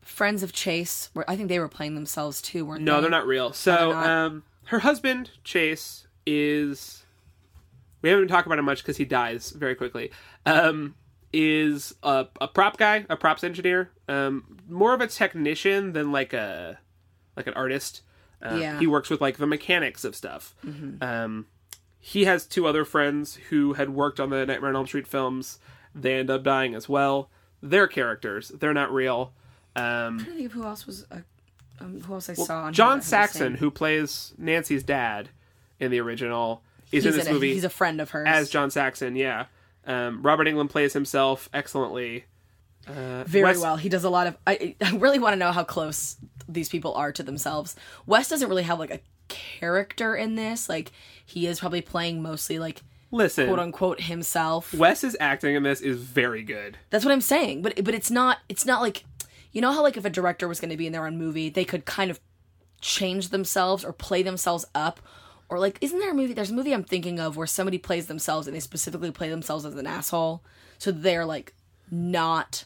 [0.02, 3.00] friends of chase were i think they were playing themselves too weren't no, they No,
[3.02, 3.52] they're not real.
[3.52, 4.06] So not?
[4.06, 7.04] um, her husband Chase is.
[8.02, 10.10] We haven't talking about him much because he dies very quickly.
[10.44, 10.94] Um,
[11.32, 13.90] is a, a prop guy, a props engineer.
[14.08, 16.80] Um, more of a technician than like a
[17.36, 18.02] like an artist.
[18.42, 18.78] Uh, Yeah.
[18.80, 20.54] He works with like the mechanics of stuff.
[21.00, 21.46] Um,
[22.00, 25.58] he has two other friends who had worked on the Nightmare on Elm Street films.
[25.94, 27.28] They end up dying as well.
[27.62, 28.48] They're characters.
[28.48, 29.32] They're not real.
[29.76, 31.18] Um, I'm trying to think of who else was uh,
[31.78, 35.28] um, who else i saw on John Saxon, who plays Nancy's dad
[35.78, 37.34] in the original, is he's in this in it.
[37.34, 39.14] movie he's a friend of hers as John Saxon.
[39.14, 39.46] Yeah.
[39.86, 42.24] Um, Robert Englund plays himself excellently.
[42.86, 43.76] Uh, very well.
[43.76, 44.36] He does a lot of.
[44.46, 46.16] I, I really want to know how close
[46.48, 47.76] these people are to themselves.
[48.06, 49.00] Wes doesn't really have like a
[49.31, 50.69] character in this.
[50.69, 50.93] Like
[51.25, 54.75] he is probably playing mostly like Listen, quote unquote himself.
[54.75, 56.77] Wes's acting in this is very good.
[56.90, 57.62] That's what I'm saying.
[57.62, 58.38] But but it's not.
[58.49, 59.05] It's not like
[59.53, 61.49] you know how like if a director was going to be in their own movie,
[61.49, 62.21] they could kind of
[62.81, 65.01] change themselves or play themselves up.
[65.49, 66.33] Or like, isn't there a movie?
[66.33, 69.64] There's a movie I'm thinking of where somebody plays themselves and they specifically play themselves
[69.64, 70.45] as an asshole,
[70.79, 71.55] so they're like
[71.90, 72.64] not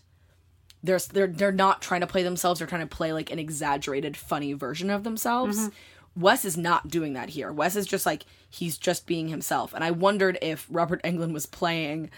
[0.85, 2.61] they're they're they're not trying to play themselves.
[2.61, 5.59] They're trying to play like an exaggerated, funny version of themselves.
[5.59, 5.69] Mm-hmm.
[6.17, 7.53] Wes is not doing that here.
[7.53, 9.75] Wes is just like he's just being himself.
[9.75, 12.11] And I wondered if Robert Englund was playing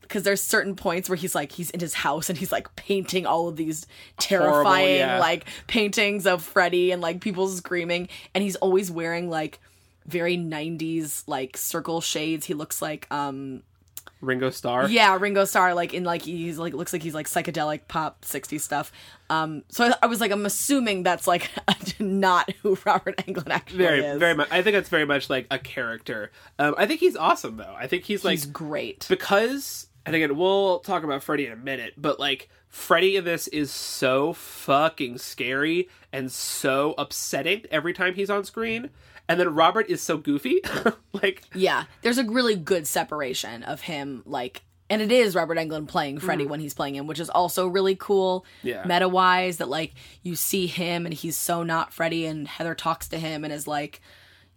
[0.00, 3.26] because there's certain points where he's like he's in his house and he's like painting
[3.26, 3.86] all of these
[4.18, 5.18] terrifying yeah.
[5.18, 9.60] like paintings of Freddy and like people screaming and he's always wearing like
[10.06, 13.62] very 90s like circle shades he looks like um
[14.22, 14.88] Ringo Starr.
[14.88, 18.60] yeah ringo starr like in like he's like looks like he's like psychedelic pop 60s
[18.60, 18.92] stuff
[19.28, 21.50] um so I, I was like i'm assuming that's like
[21.98, 24.48] not who robert englund actually Very, is very much.
[24.50, 26.30] I think that's very much like a character.
[26.58, 27.74] Um, I think he's awesome though.
[27.76, 31.56] I think he's like he's great because and again we'll talk about Freddy in a
[31.56, 38.14] minute, but like Freddy in this is so fucking scary and so upsetting every time
[38.14, 38.88] he's on screen.
[39.28, 40.60] And then Robert is so goofy.
[41.12, 45.88] like Yeah, there's a really good separation of him, like, and it is Robert Englund
[45.88, 46.48] playing Freddy mm.
[46.48, 48.44] when he's playing him, which is also really cool.
[48.62, 48.84] Yeah.
[48.84, 53.08] Meta wise, that like you see him and he's so not Freddy, and Heather talks
[53.08, 54.00] to him and is like,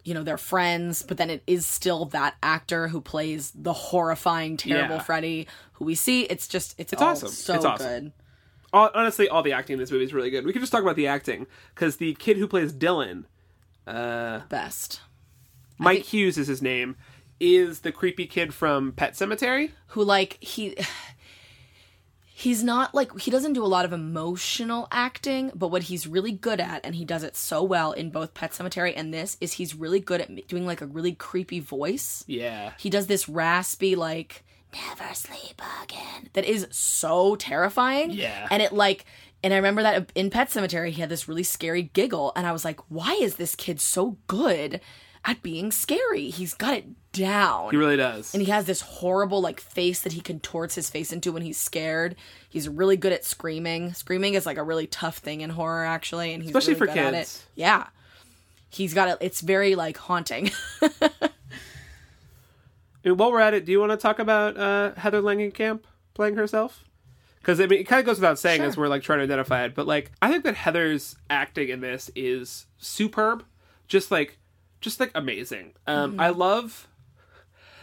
[0.04, 4.56] you know, they're friends, but then it is still that actor who plays the horrifying,
[4.56, 5.02] terrible Yeah.
[5.02, 6.22] Freddy who we see.
[6.22, 7.28] It's just, it's, all awesome.
[7.28, 7.86] so It's awesome.
[7.86, 8.12] good.
[8.72, 10.46] all, honestly, all the acting in this movie is really good.
[10.46, 13.24] We can just talk about the acting because the kid who plays Dylan,
[13.86, 15.00] uh, Best.
[15.78, 16.96] Mike Hughes is his name,
[17.38, 19.70] is the creepy kid from Pet Sematary.
[19.88, 20.74] who like he
[22.24, 26.32] he's not like he doesn't do a lot of emotional acting but what he's really
[26.32, 29.54] good at and he does it so well in both pet sematary and this is
[29.54, 33.94] he's really good at doing like a really creepy voice Yeah, he does this raspy
[33.96, 34.44] like
[34.74, 38.46] never sleep again that is so terrifying Yeah.
[38.50, 39.06] and it like
[39.42, 42.52] and i remember that in pet sematary he had this really scary giggle and i
[42.52, 44.80] was like why is this kid so good
[45.24, 48.32] at being scary he's got it down he really does.
[48.34, 51.56] and he has this horrible like face that he contorts his face into when he's
[51.56, 52.14] scared.
[52.50, 53.94] He's really good at screaming.
[53.94, 56.86] Screaming is like a really tough thing in horror, actually, and he's Especially really for
[56.94, 57.18] good at it.
[57.20, 57.46] kids.
[57.54, 57.86] Yeah,
[58.68, 59.16] he's got it.
[59.22, 60.50] It's very like haunting.
[63.02, 65.80] While we're at it, do you want to talk about uh, Heather Langenkamp
[66.12, 66.84] playing herself?
[67.46, 68.66] Because I mean, it kind of goes without saying Sure.
[68.66, 71.78] as we're like trying to identify it, but like I think that Heather's acting in
[71.80, 73.44] this is superb,
[73.86, 74.38] just like,
[74.80, 75.74] just like amazing.
[75.86, 76.20] Um, Mm-hmm.
[76.20, 76.88] I love.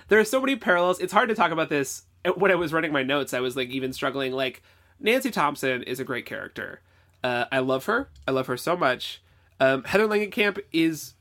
[0.10, 1.00] There are so many parallels.
[1.00, 2.04] It's hard to talk about this.
[2.36, 4.34] When I was writing my notes, I was like even struggling.
[4.34, 4.62] Like
[5.00, 6.82] Nancy Thompson is a great character.
[7.24, 8.10] Uh, I love her.
[8.28, 9.22] I love her so much.
[9.62, 11.14] Um, Heather Langenkamp is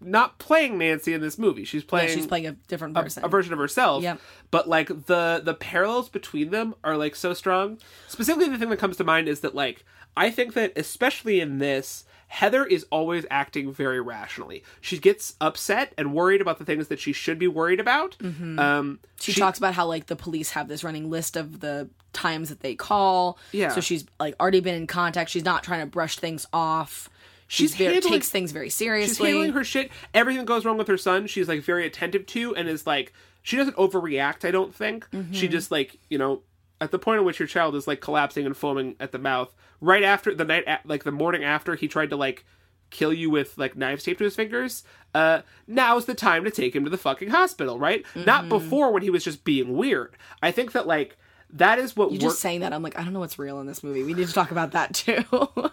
[0.00, 1.64] not playing Nancy in this movie.
[1.64, 3.24] She's yeah, playing she's playing a different person.
[3.24, 4.02] a version of herself.
[4.02, 4.20] Yep.
[4.50, 7.78] But like the the parallels between them are like so strong.
[8.08, 9.84] Specifically, the thing that comes to mind is that like
[10.16, 14.62] I think that especially in this, Heather is always acting very rationally.
[14.80, 18.16] She gets upset and worried about the things that she should be worried about.
[18.20, 18.94] Um, Mm-hmm.
[19.20, 22.60] she, talks about how like the police have this running list of the times that
[22.60, 23.38] they call.
[23.52, 23.68] Yeah.
[23.70, 25.30] So she's like already been in contact.
[25.30, 27.08] She's not trying to brush things off.
[27.52, 29.14] She's She's very, handling- takes things very seriously.
[29.14, 29.90] she's handling her shit.
[30.14, 33.12] Everything that goes wrong with her son, she's like very attentive to, and is like
[33.42, 34.44] she doesn't overreact.
[34.46, 35.52] I don't think she Mm-hmm.
[35.52, 36.42] just like you know
[36.80, 39.52] at the point at which your child is like collapsing and foaming at the mouth.
[39.80, 42.44] Right after the night, like the morning after he tried to like
[42.90, 44.84] kill you with like knives taped to his fingers.
[45.14, 48.04] Uh, now's the time to take him to the fucking hospital, right?
[48.14, 48.48] Not Mm-hmm.
[48.50, 50.16] before when he was just being weird.
[50.42, 51.16] I think that like
[51.54, 53.58] that is what You work- just saying that, I'm like, I don't know what's real
[53.60, 54.04] in this movie.
[54.04, 55.24] We need to talk about that too.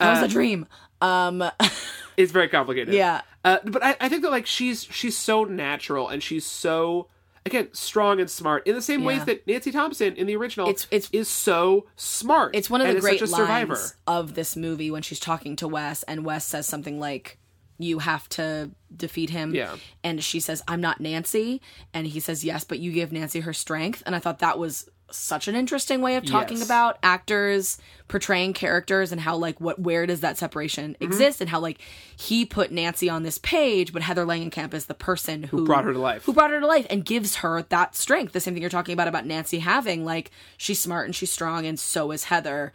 [0.00, 0.66] that Uh, was a dream.
[1.00, 1.42] Um,
[2.16, 2.92] is very complicated.
[2.94, 3.22] Yeah.
[3.44, 7.08] Uh, but I, I think that like she's she's so natural and she's so
[7.46, 9.24] again strong and smart in the same ways Yeah.
[9.26, 12.54] that Nancy Thompson in the original It's- it's- is so smart.
[12.54, 13.74] it's one of and the is great such a survivor.
[13.76, 17.38] lines of this movie when she's talking to Wes, and Wes says something like,
[17.78, 19.76] "You have to defeat him." Yeah.
[20.04, 21.62] And she says, "I'm not Nancy,"
[21.94, 24.90] and he says, "Yes, but you give Nancy her strength." And I thought that was
[25.12, 26.66] such an interesting way of talking Yes.
[26.66, 31.04] about actors portraying characters and how like what where does that separation Mm-hmm.
[31.04, 31.80] exist and how like
[32.16, 35.92] he put Nancy on this page but Heather Langenkamp is the person who, brought her
[35.92, 36.24] to life.
[36.24, 38.92] who brought her to life and gives her that strength the same thing you're talking
[38.92, 42.72] about about Nancy having like she's smart and she's strong and so is Heather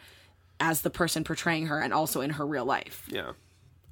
[0.60, 3.32] as the person portraying her and also in her real life Yeah.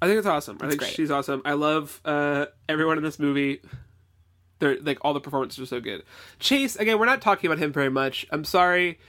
[0.01, 0.57] I think it's awesome.
[0.61, 0.91] I think great.
[0.91, 1.41] she's awesome.
[1.45, 3.61] I love uh, everyone in this movie.
[4.59, 6.03] They're like all the performances are so good.
[6.39, 8.25] Chase, again, we're not talking about him very much.
[8.31, 8.99] I'm sorry.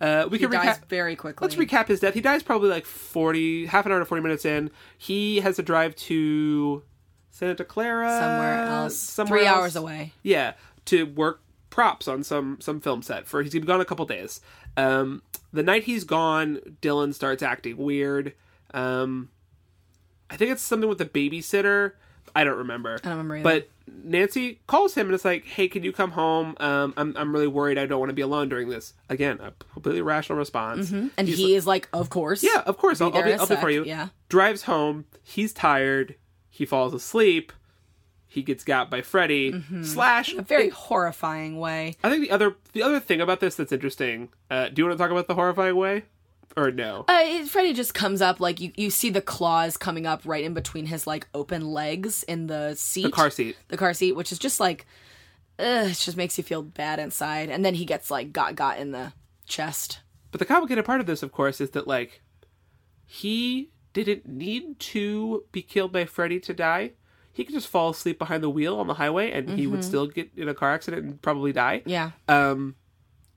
[0.00, 0.88] Uh, we he can dies recap.
[0.88, 2.14] very quickly Let's recap his death.
[2.14, 4.70] He dies probably like 40, half an hour to 40 minutes in.
[4.98, 6.82] He has to drive to
[7.30, 8.08] Santa Clara.
[8.08, 9.56] somewhere else Somewhere three else.
[9.58, 10.54] hours away Yeah,
[10.86, 11.40] to work
[11.70, 14.40] props on some some film set for he's gonna be gone a couple days.
[14.76, 18.34] Um, the night he's gone, Dylan starts acting weird.
[18.72, 19.30] Um,
[20.30, 21.92] I think it's something with the babysitter.
[22.34, 22.94] I don't remember.
[22.94, 23.42] I don't remember either.
[23.60, 23.68] But
[24.04, 26.56] Nancy calls him and it's like, "Hey, can you come home?
[26.58, 27.78] Um, I'm I'm really worried.
[27.78, 30.90] I don't want to be alone during this." Again, a completely rational response.
[30.90, 33.00] and He's he is like of course yeah, of course.
[33.00, 33.84] I'll, I'll be, in a I'll be for you.
[33.84, 34.08] yeah.
[34.28, 35.04] Drives home.
[35.22, 36.16] He's tired.
[36.48, 37.52] He falls asleep.
[38.26, 39.62] he gets got by Freddy.
[39.84, 41.96] Slash A very horrifying way.
[42.02, 44.28] I think the other the other thing about this that's interesting.
[44.50, 46.04] Uh, do you want to talk about the horrifying way,
[46.56, 47.04] or no?
[47.08, 50.54] Uh, Freddy just comes up like you, you see the claws coming up right in
[50.54, 53.56] between his like open legs in the seat, The car seat.
[53.68, 54.86] the car seat, which is just like,
[55.58, 57.50] ugh, it just makes you feel bad inside.
[57.50, 59.12] And then he gets like got got in the
[59.46, 60.00] chest.
[60.30, 62.22] But the complicated part of this, of course, is that like
[63.06, 66.92] he didn't need to be killed by Freddy to die.
[67.32, 70.06] He could just fall asleep behind the wheel on the highway, and he would still
[70.06, 71.82] get in a car accident and probably die.
[71.84, 72.76] Yeah, Um,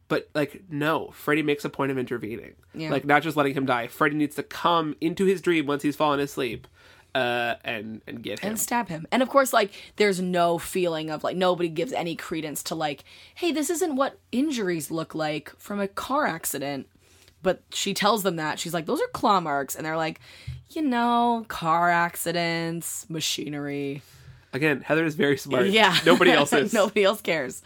[0.07, 2.53] but like no, Freddy makes a point of intervening.
[2.73, 2.91] Yeah.
[2.91, 3.87] Like not just letting him die.
[3.87, 6.67] Freddy needs to come into his dream once he's fallen asleep,
[7.15, 8.49] uh, and and get him.
[8.51, 9.07] and stab him.
[9.11, 13.03] And of course, like there's no feeling of like nobody gives any credence to like,
[13.35, 16.87] hey, this isn't what injuries look like from a car accident.
[17.43, 20.19] But she tells them that she's like, those are claw marks, and they're like,
[20.71, 24.01] you know, car accidents, machinery.
[24.53, 25.67] Again, Heather is very smart.
[25.67, 25.95] Yeah.
[26.05, 26.73] Nobody else is.
[26.73, 27.61] Nobody else cares.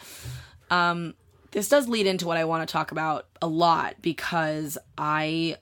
[0.70, 1.14] Um,
[1.52, 5.58] this does lead into what I want to talk about a lot because I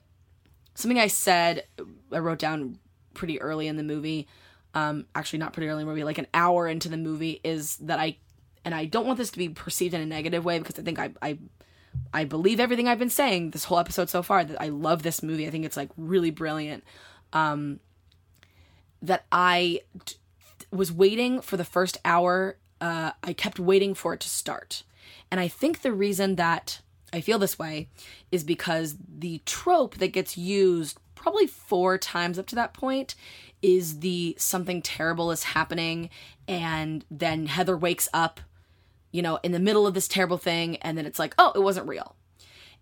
[0.74, 1.64] something I said
[2.12, 2.78] I wrote down
[3.14, 4.28] pretty early in the movie.
[4.72, 7.76] Um, actually, not pretty early in the movie, like an hour into the movie, is
[7.78, 8.16] that I
[8.64, 10.98] and I don't want this to be perceived in a negative way because I think
[10.98, 11.38] I I
[12.12, 15.22] I believe everything I've been saying this whole episode so far that I love this
[15.22, 15.46] movie.
[15.46, 16.84] I think it's like really brilliant.
[17.32, 17.80] Um,
[19.02, 20.16] that I t-
[20.70, 22.56] was waiting for the first hour.
[22.80, 24.84] Uh, I kept waiting for it to start.
[25.30, 26.80] And I think the reason that
[27.12, 27.88] I feel this way
[28.30, 33.14] is because the trope that gets used probably four times up to that point
[33.62, 36.08] is the something terrible is happening
[36.48, 38.40] and then Heather wakes up,
[39.12, 41.62] you know, in the middle of this terrible thing and then it's like, "Oh, it
[41.62, 42.16] wasn't real."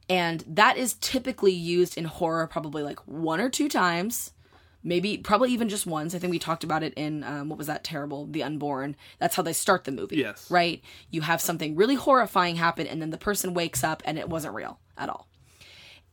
[0.09, 4.33] And that is typically used in horror probably like one or two times
[4.83, 6.15] maybe probably even just once.
[6.15, 8.97] I think we talked about it in um, what was that terrible, The Unborn.
[9.19, 10.17] That's how they start the movie.
[10.17, 10.51] Yes.
[10.51, 10.83] Right.
[11.11, 14.55] You have something really horrifying happen, and then the person wakes up, and it wasn't
[14.55, 15.29] real at all.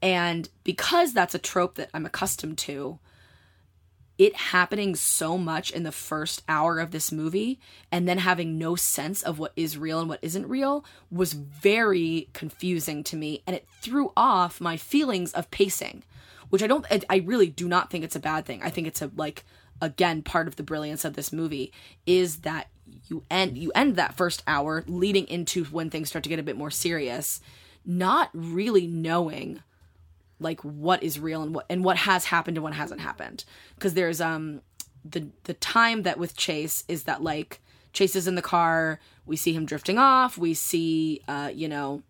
[0.01, 2.99] And because that's a trope that I'm accustomed to,
[4.17, 7.59] it happening so much in the first hour of this movie
[7.91, 12.29] and then having no sense of what is real and what isn't real was very
[12.33, 16.03] confusing to me and it threw off my feelings of pacing
[16.49, 18.61] which i don't I, really do not think it's a bad thing.
[18.63, 19.43] I think it's a like
[19.81, 21.73] again part of the brilliance of this movie
[22.05, 22.67] is that
[23.07, 26.43] you end you end that first hour leading into when things start to get a
[26.43, 27.41] bit more serious
[27.85, 29.61] not really knowing
[30.39, 33.45] like what is real and what and what has happened and what hasn't happened.
[33.75, 34.61] Because there's um
[35.03, 37.61] the the time that with Chase is that like
[37.93, 42.01] Chase is in the car we see him drifting off we see uh you know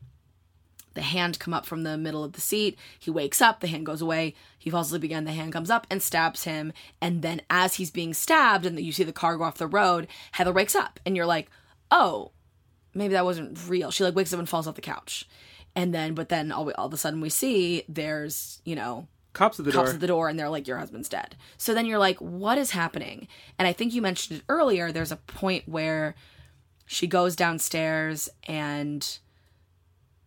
[0.95, 3.85] the hand come up from the middle of the seat he wakes up the hand
[3.85, 7.41] goes away he falls asleep again the hand comes up and stabs him and then
[7.49, 10.75] as he's being stabbed and you see the car go off the road Heather wakes
[10.75, 11.49] up and you're like
[11.91, 12.31] oh
[12.95, 13.91] maybe that wasn't real.
[13.91, 15.27] She like wakes up and falls off the couch.
[15.75, 19.07] And then, but then all, we, all of a sudden we see there's, you know,
[19.33, 19.93] Cops at the cops door.
[19.95, 21.35] at the door and they're like, your husband's dead.
[21.57, 23.27] So then you're like, what is happening?
[23.59, 24.93] And I think you mentioned it earlier.
[24.93, 26.15] There's a point where
[26.85, 29.19] she goes downstairs and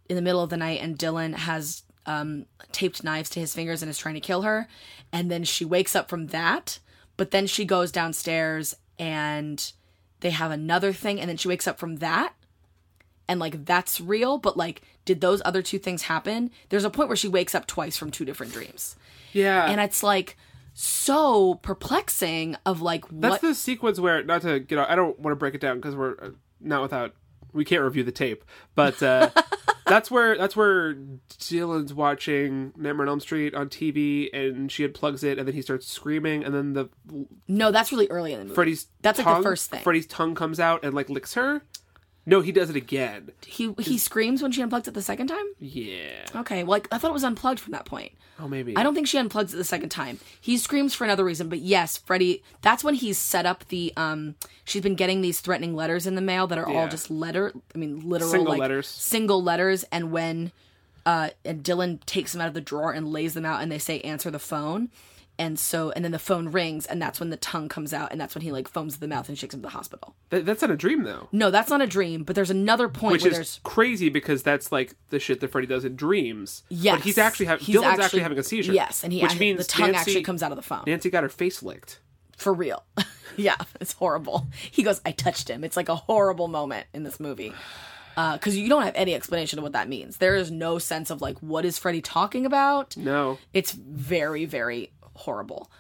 [0.08, 3.82] in the middle of the night and Dylan has um, taped knives to his fingers
[3.82, 4.68] and is trying to kill her.
[5.12, 6.78] And then she wakes up from that.
[7.16, 9.72] But then she goes downstairs and
[10.20, 11.20] they have another thing.
[11.20, 12.34] And then she wakes up from that
[13.30, 17.10] and like that's real but like did those other two things happen there's a point
[17.10, 18.96] where she wakes up twice from two different dreams
[19.32, 19.70] yeah.
[19.70, 20.38] and it's like
[20.80, 24.78] so perplexing of like That's the sequence where not to get.
[24.78, 27.14] I don't want to break it down because we're uh, not without.
[27.52, 28.44] We can't review the tape,
[28.76, 29.30] but uh,
[29.88, 30.94] that's where that's where
[31.38, 35.62] Dylan's watching Nightmare on Elm Street on TV, and she unplugs it, and then he
[35.62, 36.88] starts screaming, and then the
[37.46, 39.83] no that's really early in the movie Freddy's That's like the first thing.
[39.83, 41.62] Freddy's tongue comes out and like licks her.
[42.28, 43.30] No, he does it again.
[43.46, 46.26] he he screams when she unplugs it the second time Yeah.
[46.36, 48.76] okay well, like i thought it was unplugged from that point Oh, maybe.
[48.76, 50.20] I don't think she unplugs it the second time.
[50.40, 52.44] He screams for another reason, but yes, Freddy.
[52.62, 53.92] That's when he's set up the.
[53.96, 56.82] um She's been getting these threatening letters in the mail that are Yeah.
[56.82, 57.52] all just letter.
[57.74, 58.86] I mean, literal Single like, letters.
[58.86, 60.52] Single letters, and when
[61.04, 63.78] uh and Dylan takes them out of the drawer and lays them out, and they
[63.80, 64.90] say answer the phone,
[65.38, 68.20] and so and then the phone rings, and that's when the tongue comes out, and
[68.20, 70.14] that's when he like foams at the mouth and shakes him to the hospital.
[70.31, 71.29] That- that's not a dream though.
[71.33, 74.43] No, that's not a dream, but there's another point Which where is there's crazy because
[74.43, 76.62] that's like the shit that Freddy does in dreams.
[76.68, 78.72] yes, But he's actually having he's Dylan's actually, having a seizure.
[78.72, 80.82] Yes, and he which means the tongue Nancy, actually comes out of the phone.
[80.86, 82.01] Nancy got her face licked.
[82.36, 82.84] for real.
[83.36, 84.49] yeah, it's horrible.
[84.70, 85.62] He goes, I touched him.
[85.64, 87.53] It's like a horrible moment in this movie.
[88.16, 90.16] Uh, because you don't have any explanation of what that means.
[90.16, 92.97] There is no sense of like, what is Freddy talking about?
[92.97, 93.39] No.
[93.53, 95.70] It's very, very horrible.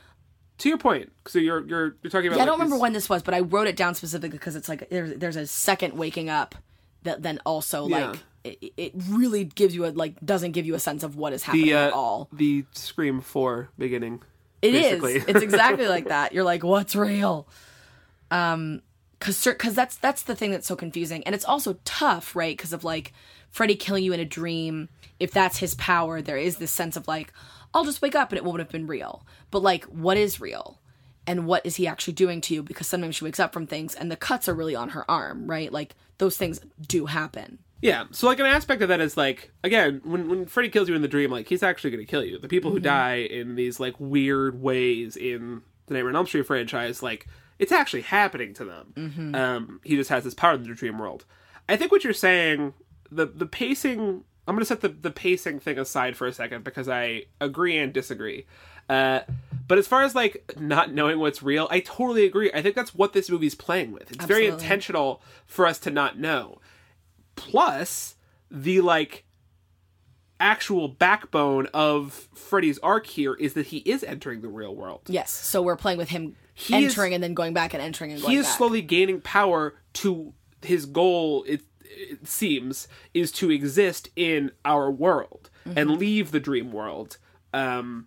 [0.58, 2.36] to your point, so you're you're you're talking about.
[2.38, 4.56] Yeah, I don't remember these- when this was, but I wrote it down specifically because
[4.56, 6.54] it's like there's there's a second waking up
[7.04, 8.10] that then also Yeah.
[8.10, 11.32] like it, it really gives you a like doesn't give you a sense of what
[11.32, 12.28] is happening the uh, at all.
[12.32, 14.22] the Scream Four beginning.
[14.62, 14.82] It is.
[15.00, 15.32] basically.
[15.32, 16.32] It's exactly like that.
[16.32, 17.46] You're like, what's real?
[18.30, 18.82] Um,
[19.20, 22.56] cause, cause that's that's the thing that's so confusing, and it's also tough, right?
[22.56, 23.12] Because of like
[23.50, 24.88] Freddy killing you in a dream.
[25.20, 27.32] If that's his power, there is this sense of like,
[27.74, 29.26] I'll just wake up and it won't have been real.
[29.50, 30.80] But like, what is real?
[31.26, 32.62] And what is he actually doing to you?
[32.62, 35.46] Because sometimes she wakes up from things, and the cuts are really on her arm,
[35.46, 35.70] right?
[35.70, 37.58] Like those things do happen.
[37.82, 40.96] Yeah, so like an aspect of that is like again when when Freddy kills you
[40.96, 42.38] in the dream, like he's actually going to kill you.
[42.38, 46.46] The people who die in these like weird ways in the Nightmare on Elm Street
[46.46, 49.34] franchise, like it's actually happening to them.
[49.34, 51.24] Um, he just has this power in the dream world.
[51.68, 52.72] I think what you're saying,
[53.12, 54.24] the the pacing.
[54.48, 57.76] I'm going to set the the pacing thing aside for a second because I agree
[57.78, 58.46] and disagree.
[58.88, 59.20] Uh,
[59.66, 62.50] but as far as like not knowing what's real, I totally agree.
[62.54, 64.10] I think that's what this movie's playing with.
[64.10, 66.60] It's very intentional for us to not know
[67.36, 68.16] plus
[68.50, 69.24] the like
[70.40, 75.02] actual backbone of Freddy's arc here is that he is entering the real world.
[75.08, 75.30] Yes.
[75.32, 78.20] So we're playing with him He is- entering and then going back and entering and
[78.22, 78.56] going He is back.
[78.56, 80.32] slowly gaining power to
[80.62, 85.78] his goal it, it seems is to exist in our world Mm-hmm.
[85.78, 87.18] and leave the dream world
[87.52, 88.06] um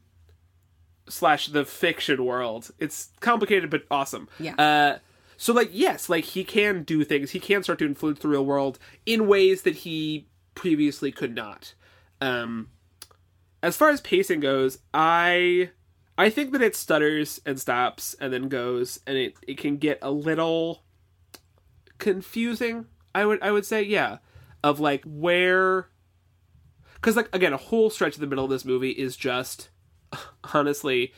[1.09, 2.71] slash the fiction world.
[2.79, 4.27] It's complicated but awesome.
[4.39, 4.55] Yeah.
[4.55, 4.99] Uh
[5.37, 7.31] so like yes, like he can do things.
[7.31, 11.73] He can start to influence the real world in ways that he previously could not.
[12.19, 12.69] Um
[13.63, 15.69] as far as pacing goes, I
[16.17, 19.99] I think that it stutters and stops and then goes and it, it can get
[20.01, 20.83] a little
[21.97, 22.85] confusing.
[23.13, 24.17] I would I would say yeah,
[24.63, 25.87] of like where
[27.01, 29.69] cuz like again a whole stretch of the middle of this movie is just
[30.53, 31.13] honestly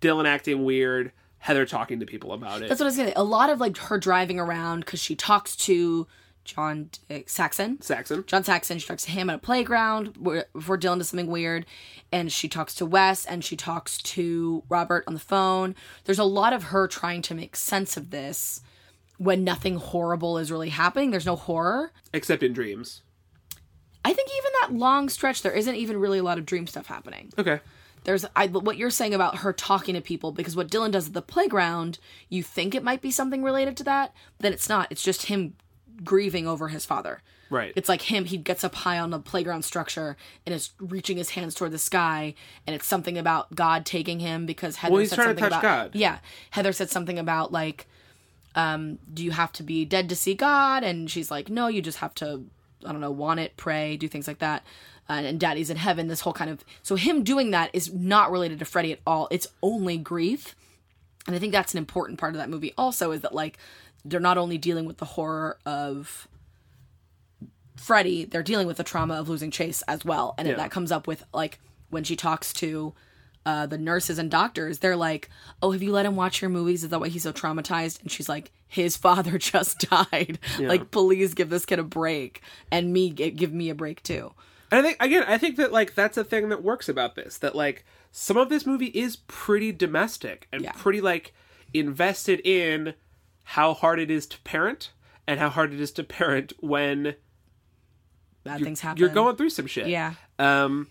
[0.00, 2.68] Dylan acting weird, Heather talking to people about it.
[2.68, 3.08] That's what I was gonna.
[3.10, 3.14] say.
[3.16, 6.06] A lot of like her driving around because she talks to
[6.44, 7.80] John uh, Saxon.
[7.80, 8.24] Saxon.
[8.26, 8.78] John Saxon.
[8.78, 11.66] She talks to him at a playground where, before Dylan does something weird,
[12.10, 15.74] and she talks to Wes and she talks to Robert on the phone.
[16.04, 18.62] There's a lot of her trying to make sense of this
[19.20, 21.10] when nothing horrible is really happening.
[21.10, 21.92] There's no horror.
[22.14, 23.02] Except in dreams.
[24.02, 26.86] I think even that long stretch, there isn't even really a lot of dream stuff
[26.86, 27.30] happening.
[27.36, 27.60] Okay.
[28.04, 31.12] there's I, what you're saying about her talking to people because what Dylan does at
[31.12, 31.98] the playground,
[32.30, 34.86] you think it might be something related to that, then it's not.
[34.90, 35.52] It's just him
[36.02, 37.20] grieving over his father.
[37.50, 37.74] Right.
[37.76, 38.24] It's like him.
[38.24, 40.16] He gets up high on the playground structure
[40.46, 42.34] and is reaching his hands toward the sky,
[42.66, 45.50] and it's something about God taking him because Heather Well, he's said trying to something
[45.50, 45.94] touch about God.
[45.94, 46.20] yeah.
[46.52, 47.86] Heather said something about like,
[48.54, 50.82] um, do you have to be dead to see God?
[50.82, 52.44] And she's like, no, you just have to,
[52.84, 54.64] I don't know, want it, pray, do things like that.
[55.08, 56.08] And, and Daddy's in heaven.
[56.08, 59.28] This whole kind of so him doing that is not related to Freddy at all.
[59.30, 60.54] It's only grief,
[61.26, 62.72] and I think that's an important part of that movie.
[62.78, 63.58] Also, is that like
[64.04, 66.28] they're not only dealing with the horror of
[67.76, 70.54] Freddy, they're dealing with the trauma of losing Chase as well, and Yeah.
[70.56, 72.94] that comes up with like when she talks to
[73.46, 74.78] uh, the nurses and doctors.
[74.80, 75.28] They're like,
[75.62, 76.84] "Oh, have you let him watch your movies?
[76.84, 80.38] Is that why he's so traumatized?" And she's like, "His father just died.
[80.58, 84.32] Like, please give this kid a break, and me give me a break too."
[84.70, 87.38] And I think again, I think that like that's a thing that works about this.
[87.38, 90.72] That like some of this movie is pretty domestic and Yeah.
[90.72, 91.32] pretty like
[91.72, 92.94] invested in
[93.44, 94.90] how hard it is to parent
[95.26, 97.14] and how hard it is to parent when
[98.44, 98.98] Bad things happen.
[99.00, 99.86] you're going through some shit.
[99.88, 100.14] Yeah.
[100.38, 100.88] Um,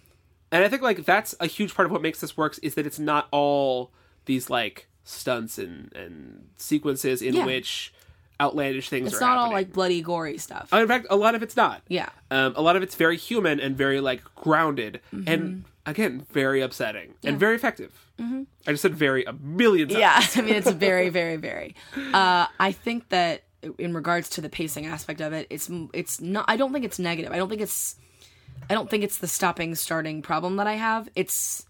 [0.52, 2.86] and I think like that's a huge part of what makes this works is that
[2.86, 3.92] it's not all
[4.26, 7.46] these like stunts and and sequences in Yeah.
[7.46, 7.94] which
[8.42, 10.72] outlandish things It's not all like bloody, gory stuff.
[10.72, 11.82] In fact, a lot of it's not.
[11.90, 12.10] yeah.
[12.32, 15.28] Um, a lot of it's very human and very like grounded Mm-hmm.
[15.30, 17.92] and again very upsetting and very effective.
[18.20, 18.44] Mm-hmm.
[18.68, 20.00] I just said very a million times.
[20.00, 21.76] Yeah, I mean it's very, very, very.
[22.14, 23.44] Uh, I think that
[23.78, 26.46] in regards to the pacing aspect of it, it's it's not.
[26.48, 27.32] I don't think it's negative.
[27.34, 27.96] I don't think it's.
[28.70, 31.10] I don't think it's the stopping starting problem that I have.
[31.16, 31.66] It's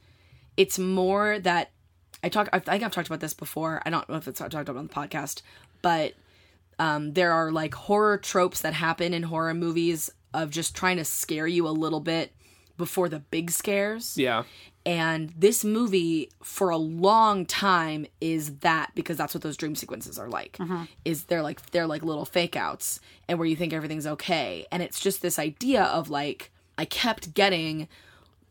[0.57, 1.71] it's more that
[2.23, 2.49] I talk.
[2.53, 3.81] I think I've talked about this before.
[3.85, 5.41] I don't know if it's talked about on the podcast,
[5.81, 6.13] but
[6.77, 11.05] um, there are like horror tropes that happen in horror movies of just trying to
[11.05, 12.33] scare you a little bit
[12.77, 14.43] before the big scares Yeah.
[14.85, 20.17] and this movie for a long time is that because that's what those dream sequences
[20.17, 20.57] are like
[21.03, 24.81] is they're like they're like little fake outs and where you think everything's okay and
[24.81, 27.87] it's just this idea of like i kept getting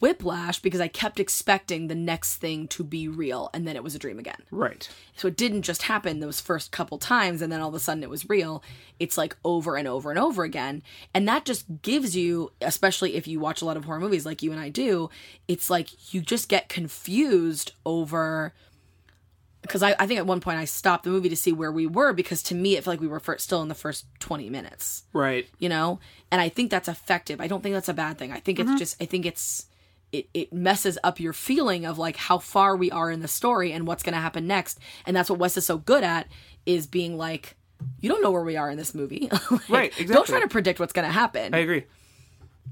[0.00, 3.96] whiplash because i kept expecting the next thing to be real and then it was
[3.96, 4.88] a dream again Right.
[5.16, 8.04] so it didn't just happen those first couple times and then all of a sudden
[8.04, 8.62] it was real.
[9.00, 10.82] It's like over and over and over again.
[11.14, 14.42] And that just gives you, especially if you watch a lot of horror movies like
[14.42, 15.10] you and I do,
[15.48, 18.54] it's like you just get confused over
[19.68, 21.86] because I, I think at one point I stopped the movie to see where we
[21.86, 25.04] were because to me it felt like we were still in the first 20 minutes,
[25.12, 25.46] Right.
[25.58, 26.00] you know?
[26.32, 27.40] And I think that's effective.
[27.40, 28.32] I don't think that's a bad thing.
[28.32, 28.78] I think it's mm-hmm.
[28.78, 29.66] just, I think it's,
[30.10, 33.72] it, it messes up your feeling of like how far we are in the story
[33.72, 34.78] and what's going to happen next.
[35.06, 36.28] And that's what Wes is so good at
[36.64, 37.56] is being like,
[38.00, 39.30] you don't know where we are in this movie.
[39.50, 41.54] Like, Right, Don't try to predict what's going to happen.
[41.54, 41.84] I agree.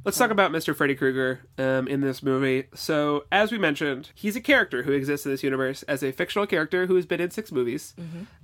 [0.05, 0.75] Let's talk about Mr.
[0.75, 2.65] Freddy Krueger um, in this movie.
[2.75, 6.47] So, as we mentioned, he's a character who exists in this universe as a fictional
[6.47, 7.95] character who has been in six movies.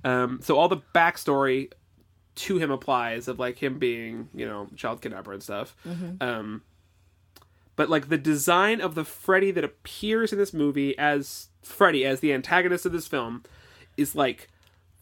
[0.03, 1.71] Um, so, all the backstory
[2.35, 5.75] to him applies of like him being, you know, child kidnapper and stuff.
[6.21, 6.63] Um,
[7.75, 12.19] but like the design of the Freddy that appears in this movie as Freddy, as
[12.19, 13.43] the antagonist of this film,
[13.97, 14.49] is like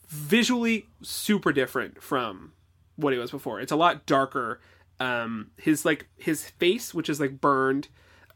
[0.07, 2.51] visually super different from
[2.97, 3.59] what he was before.
[3.59, 4.59] It's a lot darker.
[5.01, 7.87] Um, his like his face, which is like burned,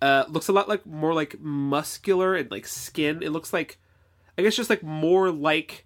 [0.02, 3.22] uh, looks a lot like more like muscular and like skin.
[3.22, 3.78] It looks like,
[4.38, 5.86] I guess, just like more like.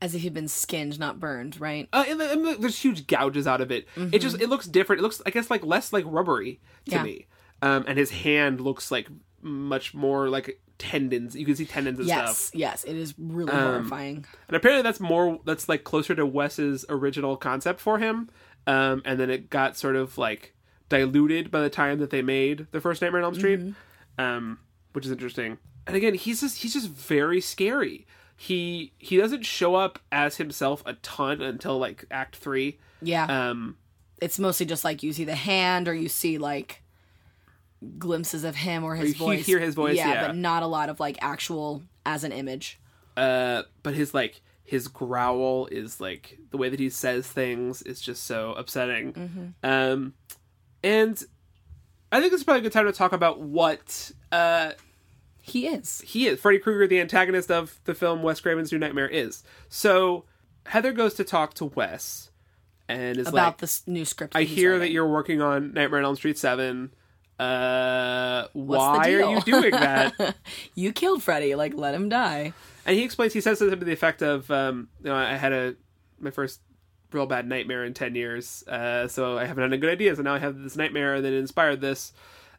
[0.00, 1.88] As if he'd been skinned, not burned, right?
[1.92, 3.88] Uh, and, the- and there's huge gouges out of it.
[3.96, 5.00] It just it looks different.
[5.00, 7.02] It looks, I guess, like less like rubbery to Yeah.
[7.02, 7.26] me.
[7.62, 9.08] Um, and his hand looks like
[9.40, 11.34] much more like tendons.
[11.34, 12.58] You can see tendons and Yes, stuff.
[12.58, 14.26] yes, it is really Um, horrifying.
[14.48, 18.28] And apparently that's more that's like closer to Wes's original concept for him.
[18.66, 20.54] Um, and then it got sort of like
[20.88, 23.74] diluted by the time that they made the first Nightmare on Elm Street,
[24.18, 24.58] um,
[24.92, 25.58] which is interesting.
[25.86, 28.06] And again, he's just he's just very scary.
[28.36, 32.78] He he doesn't show up as himself a ton until like Act Three.
[33.02, 33.76] Yeah, Um,
[34.20, 36.82] it's mostly just like you see the hand or you see like
[37.98, 39.46] glimpses of him or his you voice.
[39.46, 40.26] hear his voice, yeah.
[40.26, 42.80] but not a lot of like actual as an image.
[43.16, 48.00] uh, but his like his growl is like the way that he says things is
[48.00, 49.54] just so upsetting.
[49.62, 50.14] Um,
[50.82, 51.22] and
[52.10, 54.72] I think it's probably a good time to talk about what uh
[55.40, 56.00] He is.
[56.00, 56.40] he is.
[56.40, 59.42] Freddy Krueger, the antagonist of the film Wes Craven's New Nightmare, is.
[59.68, 60.24] So
[60.66, 62.30] Heather goes to talk to Wes
[62.88, 64.34] and is About like, this new script.
[64.34, 66.94] "I hear that you're working on Nightmare on Elm Street Seven.
[67.38, 70.36] Uh, the why are deal?" you doing that?"
[70.74, 71.54] you killed Freddy.
[71.54, 72.52] Like let him die.
[72.86, 73.32] And he explains.
[73.32, 75.74] He says something to the effect of, um, "You know, I had a
[76.20, 76.60] my first
[77.12, 80.24] real bad nightmare in ten years, uh, so I haven't had any good ideas, and
[80.24, 82.12] now I have this nightmare and that inspired this."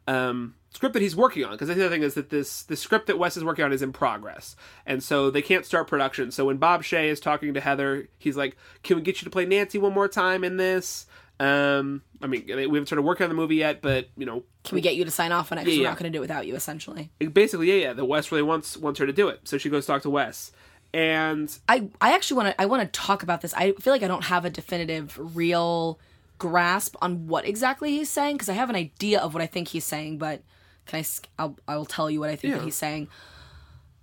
[0.08, 1.52] um, script that he's working on.
[1.52, 3.82] Because the other thing is that this the script that Wes is working on is
[3.82, 4.56] in progress,
[4.86, 6.32] and so they can't start production.
[6.32, 9.32] So when Bob Shaye is talking to Heather, he's like, "Can we get you to
[9.32, 11.06] play Nancy one more time in this?"
[11.40, 14.76] Um, I mean, we haven't started working on the movie yet, but you know, Can
[14.76, 15.68] we get you to sign off on it?
[15.68, 15.90] Yeah, we're yeah.
[15.90, 17.10] not going to do it without you, essentially.
[17.34, 17.94] basically, yeah, yeah.
[17.94, 20.52] The Wes really wants wants her to do it, so she goes talk to Wes,
[20.94, 23.54] and I I actually want to I want to talk about this.
[23.54, 26.00] I feel like I don't have a definitive, real
[26.38, 29.70] grasp on what exactly he's saying because I have an idea of what I think
[29.70, 30.42] he's saying, but
[30.86, 31.06] can I?
[31.42, 32.60] I'll, I will tell you what I think Yeah.
[32.60, 33.08] that he's saying.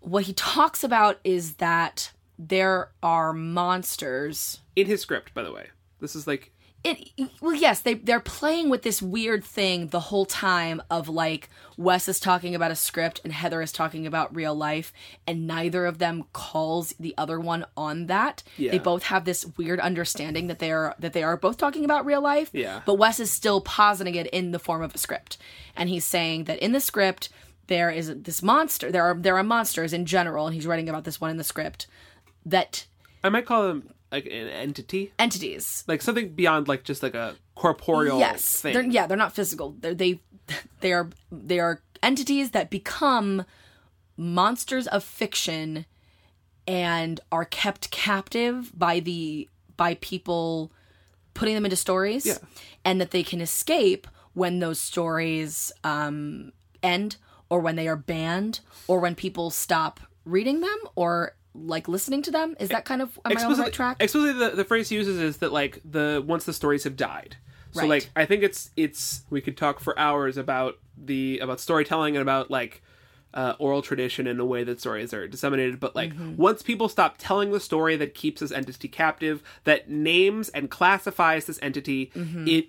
[0.01, 5.68] What he talks about is that there are monsters in his script, by the way,
[6.01, 6.53] this is like
[6.85, 7.11] it
[7.41, 12.09] well yes they they're playing with this weird thing the whole time of like Wes
[12.09, 14.93] is talking about a script and Heather is talking about real life
[15.26, 18.72] and neither of them calls the other one on that Yeah.
[18.72, 22.05] they both have this weird understanding that they are that they are both talking about
[22.05, 22.80] real life Yeah.
[22.85, 25.39] but Wes is still positing it in the form of a script
[25.76, 27.28] and he's saying that in the script
[27.68, 31.05] there is this monster there are there are monsters in general and he's writing about
[31.05, 31.87] this one in the script
[32.45, 32.87] that
[33.22, 37.35] I might call them like an entity, entities like something beyond like just like a
[37.55, 38.75] corporeal yes thing.
[38.75, 40.21] they're yeah they're not physical they're, they
[40.81, 43.45] they are they are entities that become
[44.17, 45.87] monsters of fiction
[46.67, 50.71] and are kept captive by the by people
[51.35, 52.39] putting them into stories Yeah.
[52.85, 56.53] and that they can escape when those stories um,
[56.83, 57.17] end
[57.49, 62.31] or when they are banned or when people stop reading them or like listening to
[62.31, 64.89] them is that kind of am I on the right track explicitly the, the phrase
[64.89, 67.37] he uses is that like the once the stories have died.
[67.73, 67.89] So Right.
[67.89, 72.23] like I think it's it's we could talk for hours about the about storytelling and
[72.23, 72.83] about like
[73.35, 75.81] uh, oral tradition and the way that stories are disseminated.
[75.81, 76.37] But like Mm-hmm.
[76.37, 81.47] once people stop telling the story that keeps this entity captive, that names and classifies
[81.47, 82.47] this entity, Mm-hmm.
[82.49, 82.67] it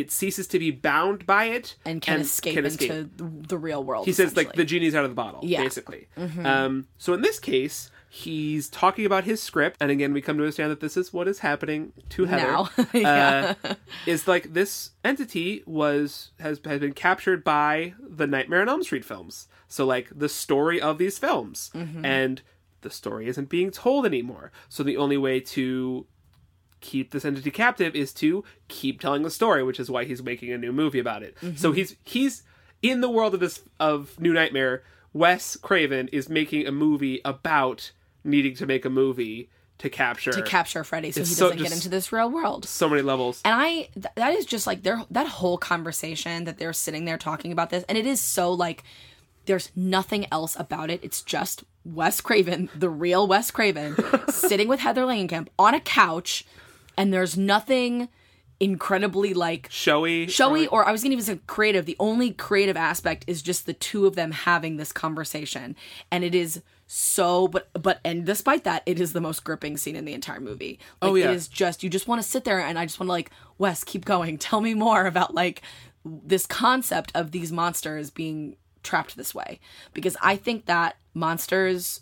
[0.00, 3.10] it ceases to be bound by it and can escape can into
[3.48, 5.58] the- real world he says like the genie's out of the bottle Yeah.
[5.58, 5.64] Mm-hmm.
[5.66, 6.08] basically
[6.44, 10.42] um, so in this case he's talking about his script and again we come to
[10.44, 12.70] understand that this is what is happening to heather Now.
[12.94, 13.54] Yeah.
[13.64, 13.74] uh,
[14.06, 19.04] is like this entity was has, has been captured by the nightmare on elm street
[19.04, 22.04] films so like the story of these films Mm-hmm.
[22.04, 22.42] and
[22.82, 26.06] the story isn't being told anymore so the only way to
[26.80, 30.52] keep this entity captive is to keep telling the story, which is why he's making
[30.52, 31.36] a new movie about it.
[31.36, 31.56] Mm-hmm.
[31.56, 32.42] So he's he's
[32.82, 37.92] in the world of this of New Nightmare Wes Craven is making a movie about
[38.22, 39.48] needing to make a movie
[39.78, 42.66] to capture to capture Freddy so It's he doesn't get into this real world.
[42.66, 43.40] so many levels.
[43.44, 47.18] And I th- that is just like their that whole conversation that they're sitting there
[47.18, 48.84] talking about this and it is so like
[49.46, 51.00] there's nothing else about it.
[51.02, 53.96] It's just Wes Craven, the real Wes Craven,
[54.28, 56.44] sitting with Heather Langenkamp on a couch
[56.96, 58.08] and there's nothing
[58.58, 61.84] incredibly like Showy, showy or I was gonna even say creative.
[61.84, 65.76] The only creative aspect is just the two of them having this conversation.
[66.10, 69.96] And it is so but but and despite that, it is the most gripping scene
[69.96, 70.78] in the entire movie.
[71.02, 71.30] Like, Oh, yeah.
[71.30, 73.30] It is just you just want to sit there and I just want to like,
[73.58, 74.38] Wes, keep going.
[74.46, 75.60] Tell me more about like
[76.04, 79.60] this concept of these monsters being trapped this way.
[79.92, 82.00] Because I think that monsters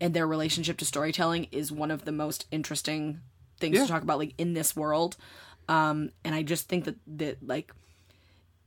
[0.00, 3.20] and their relationship to storytelling is one of the most interesting
[3.58, 3.82] things Yeah.
[3.82, 5.16] to talk about like in this world
[5.68, 7.72] um and i just think that that like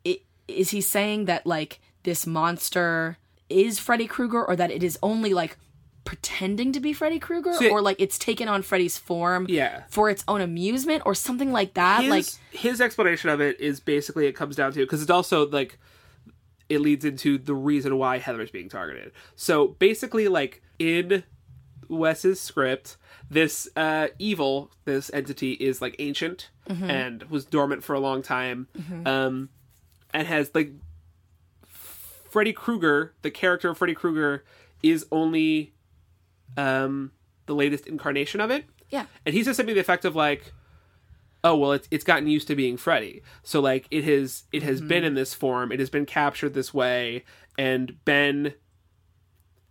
[0.03, 3.17] it, is he saying that like this monster
[3.49, 5.57] is freddy krueger or that it is only like
[6.05, 9.83] pretending to be freddy krueger See- or like it's taken on freddy's form Yeah.
[9.89, 13.79] for its own amusement or something like that his, like his explanation of it is
[13.79, 15.77] basically it comes down to because it's also like
[16.67, 19.11] it leads into the reason why Heather is being targeted.
[19.35, 21.23] So basically, like in
[21.87, 22.95] Wes's script,
[23.29, 26.49] this uh, evil, this entity is like ancient
[26.89, 28.67] and was dormant for a long time,
[29.05, 29.49] um,
[30.13, 30.71] and has like
[31.67, 34.43] Freddy Krueger, the character of Freddy Krueger,
[34.83, 35.73] is only
[36.57, 37.11] um,
[37.47, 38.65] the latest incarnation of it.
[38.89, 39.05] yeah.
[39.25, 40.53] And he says something to the effect of like,
[41.43, 44.79] "Oh well, it's it's gotten used to being Freddy, so like it has it has
[44.81, 47.23] been in this form, it has been captured this way,
[47.57, 48.53] and been,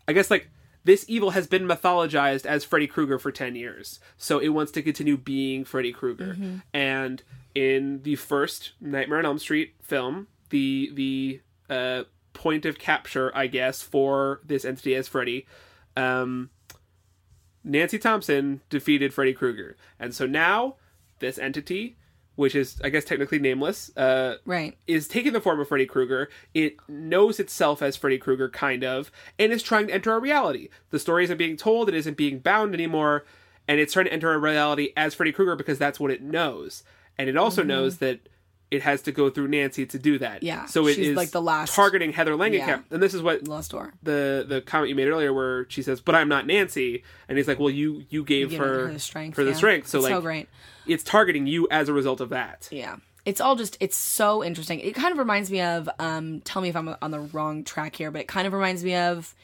[0.06, 0.48] I guess like
[0.88, 4.82] this evil has been mythologized as Freddy Krueger for ten years, so it wants to
[4.82, 6.36] continue being Freddy Krueger.
[6.72, 7.22] And
[7.54, 13.48] in the first Nightmare on Elm Street film, the the uh, point of capture, I
[13.48, 15.46] guess, for this entity as Freddy,
[15.96, 16.48] um,
[17.62, 20.76] Nancy Thompson defeated Freddy Krueger, and so now
[21.18, 21.97] this entity,
[22.38, 26.28] which is I guess technically nameless, uh, right is taking the form of Freddy Krueger.
[26.54, 29.10] It knows itself as Freddy Krueger, kind of,
[29.40, 30.68] and is trying to enter our reality.
[30.90, 33.24] The story isn't being told; it isn't being bound anymore,
[33.66, 36.84] and it's trying to enter our reality as Freddy Krueger because that's what it knows,
[37.18, 38.20] and it also knows that
[38.70, 40.36] it has to go through Nancy to do that.
[40.36, 40.46] Mm-hmm.
[40.46, 42.80] Yeah, so it is like the last- targeting Heather Langenkamp, Yeah.
[42.92, 46.00] and this is what lost door the the comment you made earlier where she says,
[46.00, 49.00] "But I'm not Nancy," and he's like, "Well, you you gave Giving her, her the
[49.00, 50.48] strength, for the strength, so It's like so great
[50.88, 52.96] it's targeting you as a result of that." Yeah.
[53.24, 54.80] It's all just it's so interesting.
[54.80, 57.94] It kind of reminds me of um tell me if I'm on the wrong track
[57.96, 59.34] here, but it kind of reminds me of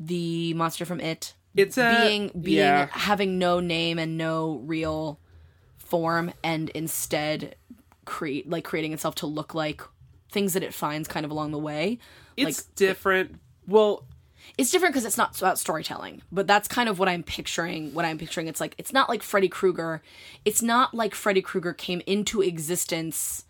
[0.00, 2.88] the monster from it It's a being being yeah.
[2.90, 5.18] having no name and no real
[5.76, 7.54] form and instead
[8.04, 9.82] create like creating itself to look like
[10.30, 11.98] things that it finds kind of along the way.
[12.36, 13.36] It's different.
[13.66, 14.04] Well,
[14.56, 17.92] It's different because it's not about storytelling, but that's kind of what I'm picturing.
[17.94, 20.02] What I'm picturing, it's like it's not like Freddy Krueger.
[20.44, 23.44] It's not like Freddy Krueger came into existence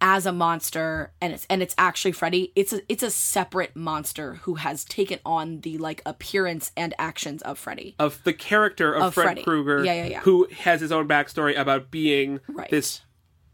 [0.00, 2.52] as a monster, and it's and it's actually Freddy.
[2.56, 7.40] It's a it's a separate monster who has taken on the like appearance and actions
[7.42, 7.94] of Freddy.
[7.98, 9.42] of the character of, Of Fred Freddy.
[9.44, 10.20] Krueger, Yeah, yeah, yeah.
[10.20, 12.68] who has his own backstory about being Right.
[12.70, 13.00] this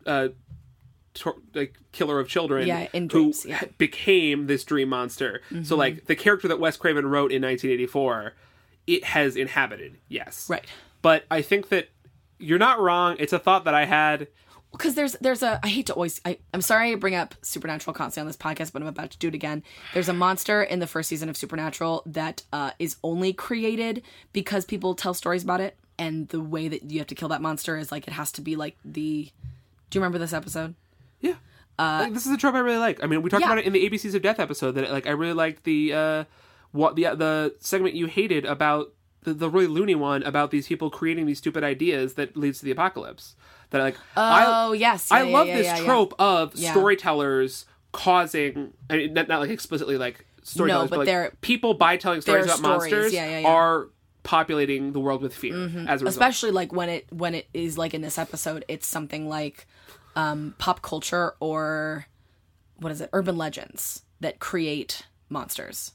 [0.07, 0.29] uh,
[1.21, 3.59] tor- like killer of children, Yeah, in who dreams, yeah.
[3.59, 3.71] Mm-hmm.
[3.79, 5.41] became this dream monster.
[5.63, 8.35] So, like the character that Wes Craven wrote in 1984,
[8.87, 10.65] it has inhabited, yes, Right.
[11.03, 11.89] But I think that
[12.39, 13.17] you're not wrong.
[13.19, 14.29] It's a thought that I had.
[14.73, 17.95] because there's there's a I hate to always I, I'm sorry I bring up Supernatural
[17.95, 19.63] constantly on this podcast, but I'm about to do it again.
[19.95, 24.03] There's a monster in the first season of Supernatural that uh, is only created
[24.33, 27.41] because people tell stories about it, and the way that you have to kill that
[27.43, 29.31] monster is like it has to be like the.
[29.91, 30.75] Do you remember this episode?
[31.21, 31.35] Yeah.
[31.79, 33.03] Like, this is a trope I really like.
[33.03, 33.53] I mean, we talked Uh, yeah.
[33.53, 34.73] about it in the ABCs of Death episode.
[34.73, 36.25] That like I really liked the uh,
[36.73, 38.93] what the the segment you hated about
[39.23, 42.65] the, the really loony one about these people creating these stupid ideas that leads to
[42.67, 43.35] the apocalypse.
[43.71, 45.85] That like Oh I yes, I Yeah, yeah, love yeah, this yeah, yeah.
[45.85, 46.71] trope of Yeah.
[46.73, 48.73] storytellers causing.
[48.89, 52.45] I mean, not, not like explicitly like storytellers, but but, like people by telling stories
[52.45, 52.93] about stories.
[52.93, 53.49] monsters Yeah, yeah, yeah.
[53.49, 53.89] are
[54.23, 55.55] populating the world with fear
[55.89, 56.09] as a result.
[56.09, 59.67] especially like when it when it is like in this episode it's something like
[60.17, 62.07] um pop culture or
[62.77, 65.93] what is it urban legends that create monsters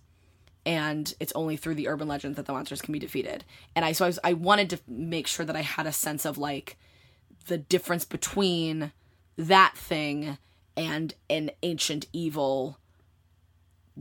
[0.66, 3.44] and it's only through the urban legends that the monsters can be defeated
[3.76, 6.26] and i so i, was, I wanted to make sure that i had a sense
[6.26, 6.78] of like
[7.48, 8.92] the difference between
[9.38, 10.38] that thing
[10.78, 12.80] and an ancient evil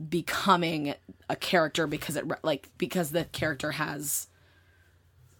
[0.09, 0.93] becoming
[1.29, 4.27] a character because it like because the character has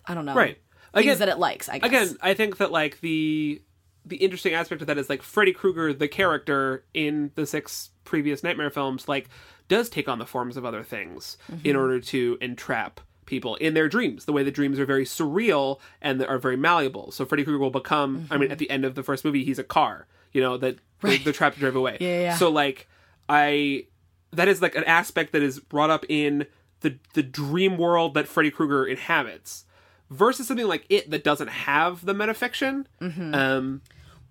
[0.05, 0.57] I don't know Right.
[0.93, 1.67] things Again- that it likes.
[1.67, 3.61] I guess again i think that like the
[4.05, 8.43] the interesting aspect of that is like freddy krueger the character in the six previous
[8.43, 9.29] Nightmare films, like
[9.67, 11.77] does take on the forms of other things in mm-hmm.
[11.77, 14.25] order to entrap people in their dreams.
[14.25, 17.11] The way that dreams are very surreal and are very malleable.
[17.11, 18.27] So Freddy Krueger will become.
[18.29, 18.51] I mean, mm-hmm.
[18.53, 20.07] at the end of the first movie, he's a car.
[20.31, 21.97] You know that they're, they're trapped to drive away.
[21.99, 22.35] Yeah, yeah.
[22.35, 22.87] So like,
[23.27, 23.87] I
[24.31, 26.45] that is like an aspect that is brought up in
[26.81, 29.65] the the dream world that Freddy Krueger inhabits.
[30.11, 32.85] Versus something like it that doesn't have the metafiction.
[33.01, 33.33] Mm-hmm.
[33.33, 33.81] Um,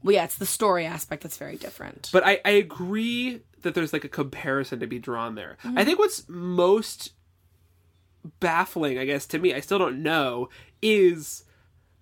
[0.04, 2.10] Well, yeah, it's the story aspect that's very different.
[2.12, 5.56] but I, I agree that there's like a comparison to be drawn there.
[5.64, 7.12] I think what's most
[8.40, 10.48] baffling, I guess, to me, I still don't know,
[10.82, 11.44] is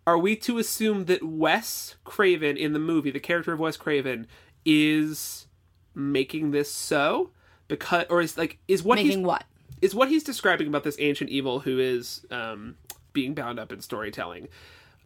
[0.07, 4.27] are we to assume that Wes Craven in the movie, the character of Wes Craven,
[4.65, 5.47] is
[5.95, 7.31] making this so?
[7.69, 9.45] Because or is like is what he's Making what?
[9.81, 12.77] is what he's describing about this ancient evil who is um,
[13.13, 14.49] being bound up in storytelling.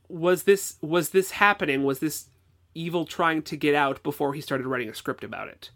[0.09, 1.85] Was this was this happening?
[1.85, 2.27] Was this
[2.79, 5.71] evil trying to get out before he started writing a script about it?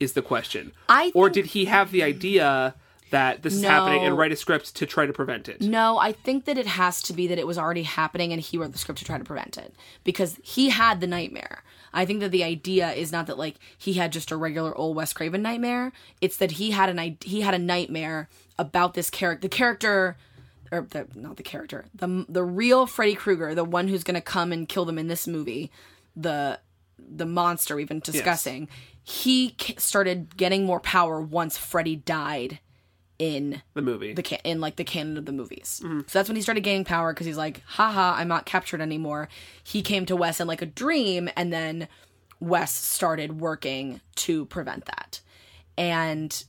[0.00, 0.72] Is the question.
[0.88, 2.74] I or did he have the idea
[3.10, 5.60] that this is happening and write a script to try to prevent it?
[5.62, 8.58] No, I think that it has to be that it was already happening and he
[8.58, 9.74] wrote the script to try to prevent it
[10.04, 11.64] because he had the nightmare.
[11.92, 14.94] I think that the idea is not that like he had just a regular old
[14.94, 15.90] Wes Craven nightmare.
[16.20, 18.28] It's that he had an i- he had a nightmare
[18.58, 20.16] about this character, the character
[20.70, 24.20] or the, not the character, the the real Freddy Krueger, the one who's going to
[24.20, 25.70] come and kill them in this movie,
[26.20, 26.60] the
[26.98, 28.68] the monster we've been discussing.
[29.02, 32.58] He ca- started getting more power once Freddy died
[33.18, 34.12] in The movie.
[34.12, 35.80] the can- in like the canon of the movies.
[35.82, 36.00] Mm-hmm.
[36.06, 39.28] So that's when he started gaining power because he's like, haha, I'm not captured anymore.
[39.64, 41.88] He came to Wes in like a dream, and then
[42.40, 45.20] Wes started working to prevent that.
[45.76, 46.44] And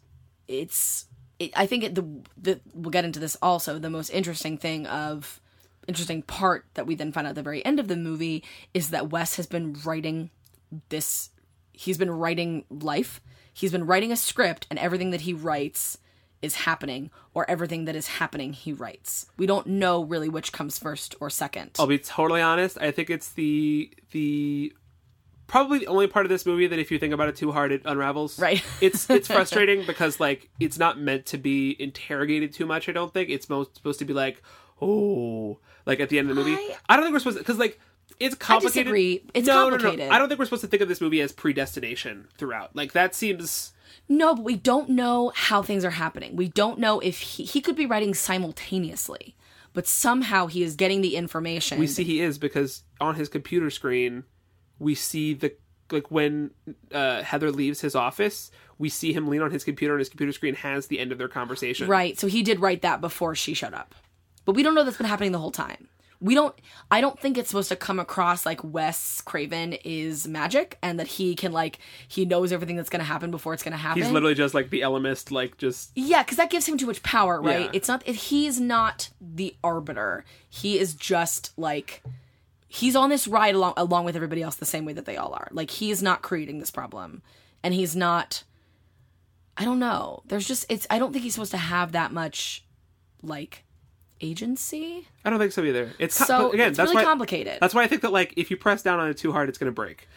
[0.47, 1.05] it's,
[1.39, 2.05] it, I think it, the
[2.37, 3.79] the we'll get into this also.
[3.79, 5.39] The most interesting thing of
[5.89, 8.91] interesting part that we then find out at the very end of the movie is
[8.91, 10.29] that Wes has been writing
[10.87, 11.31] this.
[11.73, 13.19] He's been writing life.
[13.53, 15.97] He's been writing a script, and everything that he writes
[16.41, 19.25] is happening, or everything that is happening he writes.
[19.35, 21.71] We don't know really which comes first or second.
[21.77, 22.77] I'll be totally honest.
[22.79, 24.71] I think it's the the
[25.47, 27.71] probably the only part of this movie that if you think about it too hard,
[27.73, 28.39] it unravels.
[28.39, 28.63] Right.
[28.81, 32.87] it's it's frustrating because like it's not meant to be interrogated too much.
[32.87, 34.41] I don't think it's most supposed to be like
[34.81, 35.59] oh
[35.89, 36.53] like at the end of the movie.
[36.55, 37.79] I- I, don't think we're supposed to because like
[38.19, 38.85] it's complicated.
[38.85, 39.23] disagree.
[39.33, 40.09] It's no, No, complicated.
[40.09, 40.15] no.
[40.15, 42.75] I don't think we're supposed to think of this movie as predestination throughout.
[42.75, 43.73] Like that seems
[44.07, 46.35] No, but we don't know how things are happening.
[46.35, 49.35] We don't know if he he could be writing simultaneously,
[49.73, 51.79] but somehow he is getting the information.
[51.79, 54.23] we see he is because on his computer screen
[54.79, 55.55] we see the
[55.91, 56.51] like when
[56.93, 60.31] uh, Heather leaves his office, we see him lean on his computer, and his computer
[60.31, 61.87] screen has the end of their conversation.
[61.87, 62.19] Right.
[62.19, 63.95] So he did write that before she showed up.
[64.49, 65.89] But we don't know that's been happening the whole time.
[66.19, 66.55] We don't
[66.89, 71.05] I don't think it's supposed to come across like Wes Craven is magic and that
[71.05, 71.77] he can like
[72.07, 74.01] he knows everything that's going to happen before it's going to happen.
[74.01, 77.03] He's literally just like the Ellimist, like just Yeah, because that gives him too much
[77.03, 77.65] power, right?
[77.65, 77.71] Yeah.
[77.73, 78.01] It's not.
[78.07, 80.25] It, he's not the arbiter.
[80.49, 82.01] He is just like
[82.67, 85.33] he's on this ride along along with everybody else, the same way that they all
[85.35, 85.49] are.
[85.51, 87.21] Like he is not creating this problem,
[87.63, 88.43] and he's not.
[89.55, 90.23] I don't know.
[90.25, 90.87] There's just it's.
[90.89, 92.65] I don't think he's supposed to have that much,
[93.21, 93.63] like,
[94.21, 95.07] agency.
[95.25, 95.91] I don't think so either.
[95.99, 98.11] It's co- So but again, it's that's really why complicated, that's why I think that
[98.11, 100.07] like if you press down on it too hard, it's gonna break.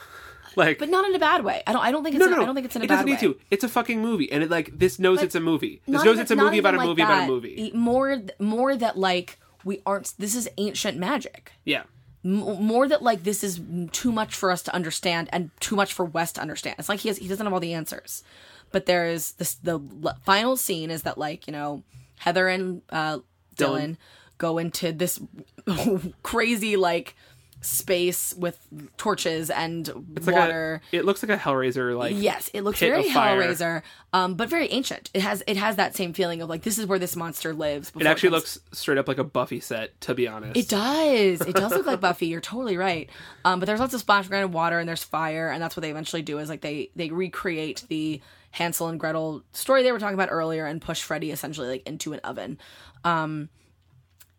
[0.56, 1.62] like but not in a bad way.
[1.66, 1.82] I don't.
[1.82, 2.20] I don't think it's.
[2.24, 3.38] no, no, no, I don't think it's in a it bad doesn't need to.
[3.50, 5.80] It's a fucking movie, and it like this knows it's a movie.
[5.86, 7.70] This knows even- it's a movie about a movie about a movie.
[7.74, 10.12] More, more that like we aren't.
[10.18, 11.52] This is ancient magic.
[11.64, 11.82] Yeah,
[12.24, 13.60] M- more that like this is
[13.92, 16.76] too much for us to understand and too much for Wes to understand.
[16.78, 18.24] It's like he has he doesn't have all the answers.
[18.72, 19.80] But there is this the
[20.24, 21.82] final scene is that like you know
[22.18, 23.18] Heather and uh,
[23.56, 23.96] Dylan, Dylan.
[24.38, 25.20] go into this
[26.22, 27.14] crazy like
[27.62, 28.58] space with
[28.96, 29.86] torches and
[30.16, 30.80] it's like water.
[30.92, 30.96] a.
[30.96, 31.94] It looks like a Hellraiser.
[31.94, 33.04] Like Yes, it looks very.
[33.04, 33.82] Hellraiser,
[34.14, 35.10] um, but very ancient.
[35.12, 37.92] It has it has that same feeling of like this is where this monster lives.
[37.98, 40.56] It actually comes- looks straight up like a Buffy set, to be honest.
[40.56, 41.42] It does.
[41.42, 42.28] It does look like Buffy.
[42.28, 43.10] You're totally right.
[43.44, 45.90] Um, but there's lots of splash ground water and there's fire, and that's what they
[45.90, 50.14] eventually do is like they they recreate the Hansel and Gretel story they were talking
[50.14, 52.58] about earlier and push Freddy essentially like into an oven.
[53.04, 53.48] Um,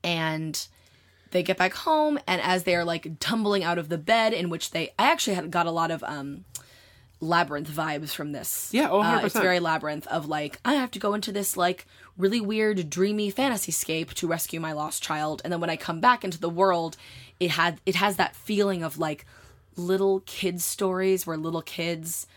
[0.04, 0.68] and
[1.32, 4.72] they get back home, and as they're like tumbling out of the bed in which
[4.72, 6.44] they, I actually had got a lot of um
[7.22, 8.70] labyrinth vibes from this.
[8.74, 11.86] Yeah, oh, Uh, it's very labyrinth of like I have to go into this like
[12.18, 16.02] really weird dreamy fantasy scape to rescue my lost child, and then when I come
[16.02, 16.98] back into the world,
[17.40, 19.26] it had it has that feeling of like
[19.78, 22.28] little kids stories where little kids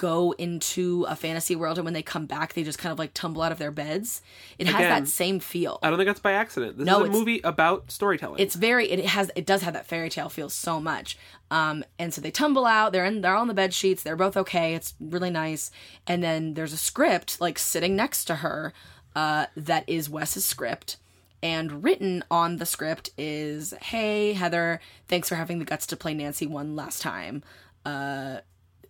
[0.00, 3.12] go into a fantasy world and when they come back they just kind of like
[3.12, 4.22] tumble out of their beds.
[4.58, 5.78] It has Again, that same feel.
[5.82, 6.78] I don't think that's by accident.
[6.78, 8.40] This No, is a movie about storytelling.
[8.40, 11.18] it's very it has it does have that fairy tale feel so much
[11.50, 14.36] um and so they tumble out they're in they're on the bed sheets they're both
[14.36, 15.70] okay it's really nice
[16.06, 18.72] and then there's a script like sitting next to her
[19.16, 20.96] uh that is wes's script
[21.42, 26.14] and written on the script is hey heather thanks for having the guts to play
[26.14, 27.42] nancy one last time
[27.84, 28.38] uh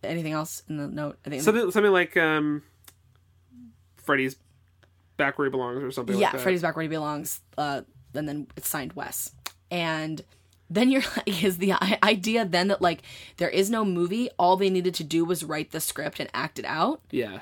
[0.03, 2.63] anything else in the note i think something something like um,
[4.11, 4.37] Freddy's
[5.17, 6.41] back where he belongs or something yeah, like that.
[6.41, 7.41] Freddy's back where he belongs.
[7.57, 7.83] Uh,
[8.15, 9.33] and then it's signed Wes.
[9.71, 10.23] And
[10.69, 13.03] then you're like, is the idea then that like
[13.37, 14.31] there is no movie?
[14.39, 17.03] All they needed to do was write the script and act it out.
[17.11, 17.41] Yeah.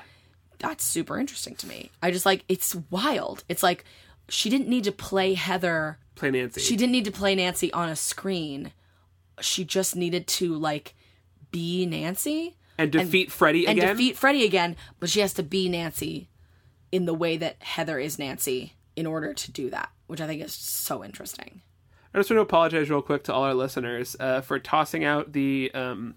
[0.59, 1.89] That's super interesting to me.
[2.03, 3.43] I just like it's wild.
[3.47, 3.85] It's like
[4.27, 5.97] she didn't need to play Heather.
[6.15, 6.61] Play Nancy.
[6.61, 8.73] She didn't need to play Nancy on a screen.
[9.39, 10.95] She just needed to like
[11.51, 13.89] be Nancy and defeat Freddy again.
[13.89, 16.29] and defeat Freddy again, but she has to be Nancy
[16.91, 20.41] in the way that Heather is Nancy in order to do that, which I think
[20.41, 21.61] is so interesting.
[22.13, 25.31] I just want to apologize real quick to all our listeners uh, for tossing out
[25.33, 26.15] the um,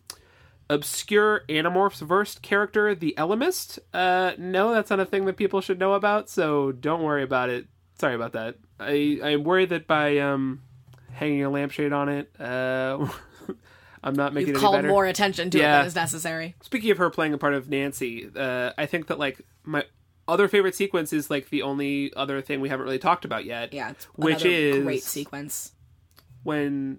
[0.70, 3.78] obscure Animorphs verse character, the Ellimist.
[3.93, 7.51] Uh, no, that's not a thing that people should know about, so don't worry about
[7.51, 7.66] it.
[7.99, 8.57] Sorry about that.
[8.80, 10.62] I I'm worried that by um,
[11.12, 13.07] hanging a lampshade on it, uh,
[14.03, 14.88] I'm not making You've it called better.
[14.88, 15.76] more attention to Yeah.
[15.76, 16.55] it than is necessary.
[16.62, 19.84] Speaking of her playing a part of Nancy, uh, I think that like my
[20.28, 23.72] other favorite sequence is like the only other thing we haven't really talked about yet.
[23.72, 25.72] Yeah, it's which is great sequence.
[26.42, 26.98] when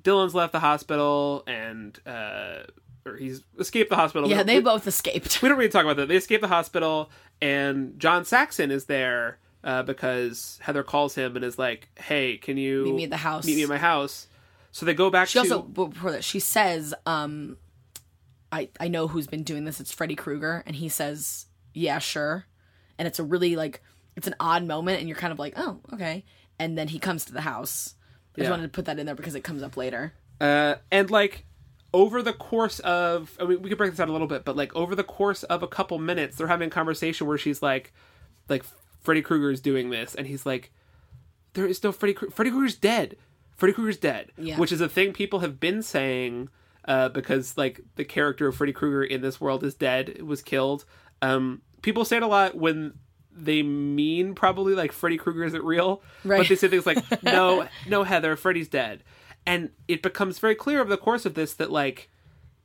[0.00, 2.58] Dylan's left the hospital and uh,
[3.04, 4.28] or he's escaped the hospital.
[4.28, 5.42] Yeah, they we, both escaped.
[5.42, 6.08] we don't really talk about that.
[6.08, 7.10] They escape the hospital,
[7.42, 12.56] and John Saxon is there uh, because Heather calls him and is like, "Hey, can
[12.56, 14.27] you Meet me at the house." Meet me at my house."
[14.78, 17.56] So they go back to She to also before that she says, um,
[18.52, 19.80] "I I know who's been doing this.
[19.80, 22.44] It's Freddy Krueger," and he says, "Yeah, sure."
[22.96, 23.82] And it's a really like
[24.14, 26.24] it's an odd moment, and you're kind of like, "Oh, okay."
[26.60, 27.96] And then he comes to the house.
[28.36, 28.44] I Yeah.
[28.44, 30.12] just wanted to put that in there because it comes up later.
[30.40, 31.44] Uh, and like
[31.92, 34.54] over the course of, I mean, we could break this out a little bit, but
[34.56, 37.92] like over the course of a couple minutes, they're having a conversation where she's like,
[38.48, 38.62] like
[39.00, 40.70] Freddy Krueger is doing this, and he's like,
[41.54, 42.14] there is no Freddy.
[42.14, 42.32] Krueger.
[42.32, 43.16] Freddy Krueger's dead.
[43.58, 44.32] Freddy Krueger's dead.
[44.38, 44.56] Yeah.
[44.56, 46.48] Which is a thing people have been saying,
[46.86, 50.86] uh, because like the character of Freddy Krueger in this world is dead, was killed.
[51.20, 52.94] Um, people say it a lot when
[53.30, 56.38] they mean probably like Freddy Krueger isn't real, Right.
[56.38, 59.02] but they say things like, "No, no, Heather, Freddy's dead,"
[59.46, 62.08] and it becomes very clear over the course of this that like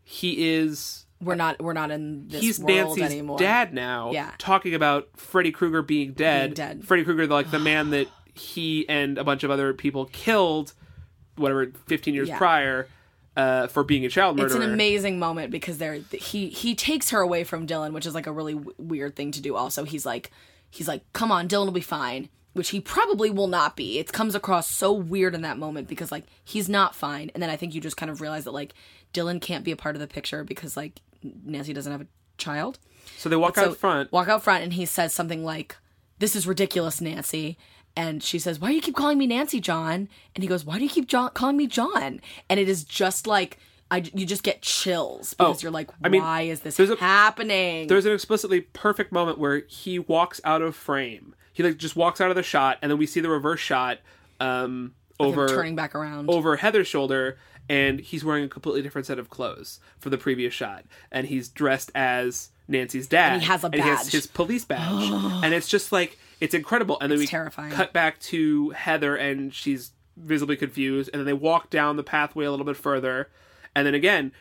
[0.03, 3.37] he is We're not we're not in this he's world Nancy's anymore.
[3.39, 4.11] dad now.
[4.11, 4.31] Yeah.
[4.37, 6.55] talking about Freddy Krueger being dead.
[6.55, 6.85] Being dead.
[6.85, 10.73] Freddy Krueger, like the man that he and a bunch of other people killed,
[11.35, 12.37] whatever, fifteen years Yeah.
[12.37, 12.87] prior,
[13.35, 14.57] uh, for being a child murderer.
[14.57, 18.13] It's an amazing moment because there he he takes her away from Dylan, which is
[18.13, 19.55] like a really w- weird thing to do.
[19.55, 20.31] Also, he's like
[20.69, 23.97] he's like, "Come on, Dylan will be fine," which he probably will not be.
[23.99, 27.49] It comes across so weird in that moment because like he's not fine, and then
[27.49, 28.73] I think you just kind of realize that like
[29.13, 31.01] Dylan can't be a part of the picture because like
[31.45, 32.07] Nancy doesn't have a
[32.37, 32.77] child.
[33.17, 34.11] so they walk So out front.
[34.11, 35.75] walk out front, and he says something like,
[36.19, 37.57] "This is ridiculous, Nancy."
[37.95, 40.77] And she says, "Why do you keep calling me Nancy, John?" And he goes, "Why
[40.77, 43.59] do you keep John- calling me John?" And it is just like
[43.91, 46.89] I, you just get chills because Oh, you're like, I mean, "Why is this there's
[46.89, 51.35] a- happening?" There's an explicitly perfect moment where he walks out of frame.
[51.53, 53.99] He like just walks out of the shot, and then we see the reverse shot
[54.39, 56.29] um, over turning back around.
[56.31, 57.37] over Heather's shoulder,
[57.69, 61.47] and he's wearing a completely different set of clothes for the previous shot, and he's
[61.49, 63.33] dressed as Nancy's dad.
[63.33, 64.11] And he has a he has badge.
[64.11, 65.11] his police badge,
[65.43, 66.97] and it's just like it's incredible.
[66.99, 67.71] And then we terrifying.
[67.71, 72.45] cut back to Heather, and she's visibly confused, and then they walk down the pathway
[72.45, 73.29] a little bit further,
[73.75, 74.31] and then again.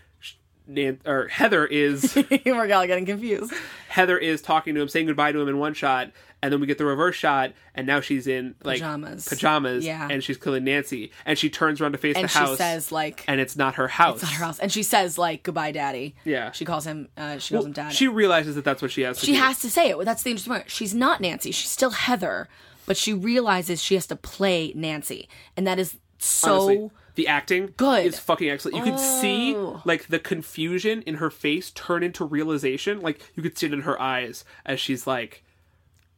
[0.65, 2.15] Nan- or Heather is
[2.47, 3.53] We're all getting confused.
[3.89, 6.67] Heather is talking to him, saying goodbye to him in one shot, and then we
[6.67, 9.29] get the reverse shot, and now she's in like Pajamas.
[9.29, 10.09] pajamas, Yeah.
[10.11, 12.37] and she's killing Nancy, and she turns around to face the house.
[12.37, 14.17] And the she house, says like, and it's not her house.
[14.23, 16.51] "It's not her house." And she says like, "Goodbye, Daddy." Yeah.
[16.53, 17.09] She calls him.
[17.17, 17.93] Uh, she calls him Dad.
[17.93, 19.39] She realizes that that's what she has to she do.
[19.39, 20.05] has to say it.
[20.05, 20.71] That's the interesting part.
[20.71, 21.53] She's not Nancy.
[21.53, 22.49] She's still Heather,
[22.87, 26.55] but she realizes she has to play Nancy, and that is so.
[26.65, 28.07] Honestly, the acting good.
[28.07, 28.79] is fucking excellent.
[28.79, 29.83] You could see Oh.
[29.85, 33.01] like the confusion in her face turn into realization.
[33.01, 35.45] Like you could see it in her eyes as she's like,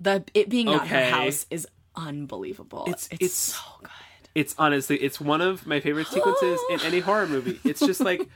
[0.05, 2.85] the it being not her house is unbelievable.
[2.87, 3.91] It's It's- it's, so good.
[4.35, 7.59] it's honestly it's one of my favorite sequences in any horror movie.
[7.65, 8.29] It's just like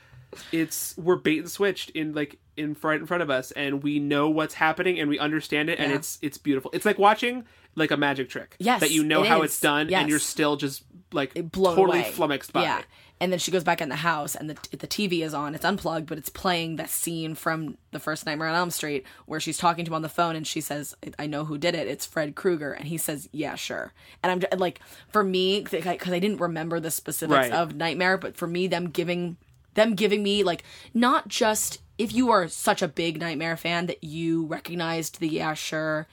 [0.53, 3.99] it's we're bait and switched in like in right in front of us and we
[3.99, 5.97] know what's happening and we understand it and Yeah.
[5.97, 6.71] it's it's beautiful.
[6.75, 7.45] It's like watching
[7.75, 8.57] like a magic trick.
[8.59, 9.53] Yes, That you know it how is.
[9.53, 10.01] it's done Yes.
[10.01, 12.11] and you're still just like blown totally away.
[12.11, 12.63] flummoxed by.
[12.63, 12.83] Yeah.
[13.21, 15.55] And then she goes back in the house, and the the TV is on.
[15.55, 19.41] It's unplugged, but it's playing that scene from the first Nightmare on Elm Street where
[19.41, 21.89] she's talking to him on the phone, and she says, "I know who did it.
[21.89, 23.93] It's Fred Krueger." And he says, "Yeah, sure."
[24.23, 27.53] And I'm like, for me, because I didn't remember the specifics Right.
[27.53, 29.37] of Nightmare, but for me, them giving
[29.75, 30.63] them giving me like
[30.95, 35.55] not just if you are such a big Nightmare fan that you recognized the "Yeah,
[35.55, 36.07] sure"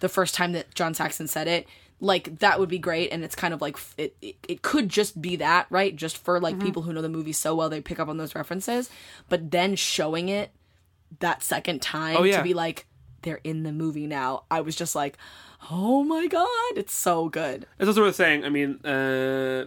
[0.00, 1.66] the first time that John Saxon said it,
[2.00, 3.10] like that would be great.
[3.12, 5.94] And it's kind of like it, it, it could just be that, right?
[5.94, 8.34] Just for like people who know the movie so well, they pick up on those
[8.34, 8.88] references.
[9.28, 10.50] But then showing it
[11.20, 12.38] that second time Oh, yeah.
[12.38, 12.86] to be like,
[13.22, 14.44] they're in the movie now.
[14.50, 15.18] I was just like,
[15.70, 17.66] oh my god, it's so good.
[17.78, 18.44] It's also worth saying.
[18.44, 19.66] I mean, uh,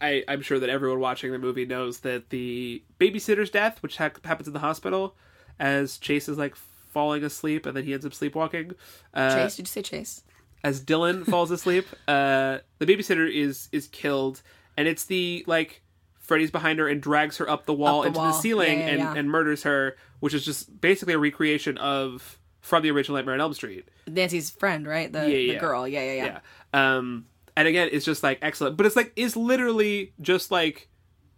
[0.00, 4.10] I I'm sure that everyone watching the movie knows that the babysitter's death, which ha-
[4.24, 5.16] happens in the hospital,
[5.58, 8.72] as Chase is like falling asleep and then he ends up sleepwalking.
[9.12, 10.22] Uh, Chase, did you say Chase?
[10.64, 14.42] As Dylan falls asleep, uh, the babysitter is is killed,
[14.76, 15.82] and it's the like
[16.18, 18.32] Freddy's behind her and drags her up the wall Up the into wall.
[18.32, 19.14] the ceiling Yeah, yeah, and, yeah.
[19.16, 23.40] and murders her, which is just basically a recreation of from the original Nightmare on
[23.40, 23.88] Elm Street.
[24.06, 25.10] Nancy's friend, right?
[25.10, 25.88] The, the girl.
[25.88, 26.38] Yeah, yeah, yeah.
[26.74, 26.96] Yeah.
[26.98, 30.88] Um, and again, it's just like excellent, but it's like is literally just like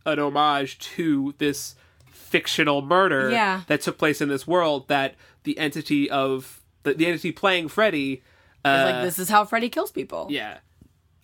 [0.06, 1.76] an homage to this
[2.10, 3.62] fictional murder Yeah.
[3.68, 5.14] that took place in this world that
[5.44, 8.22] the entity of the, the entity playing Freddy.
[8.64, 10.26] Uh, like this is how Freddy kills people.
[10.30, 10.58] yeah,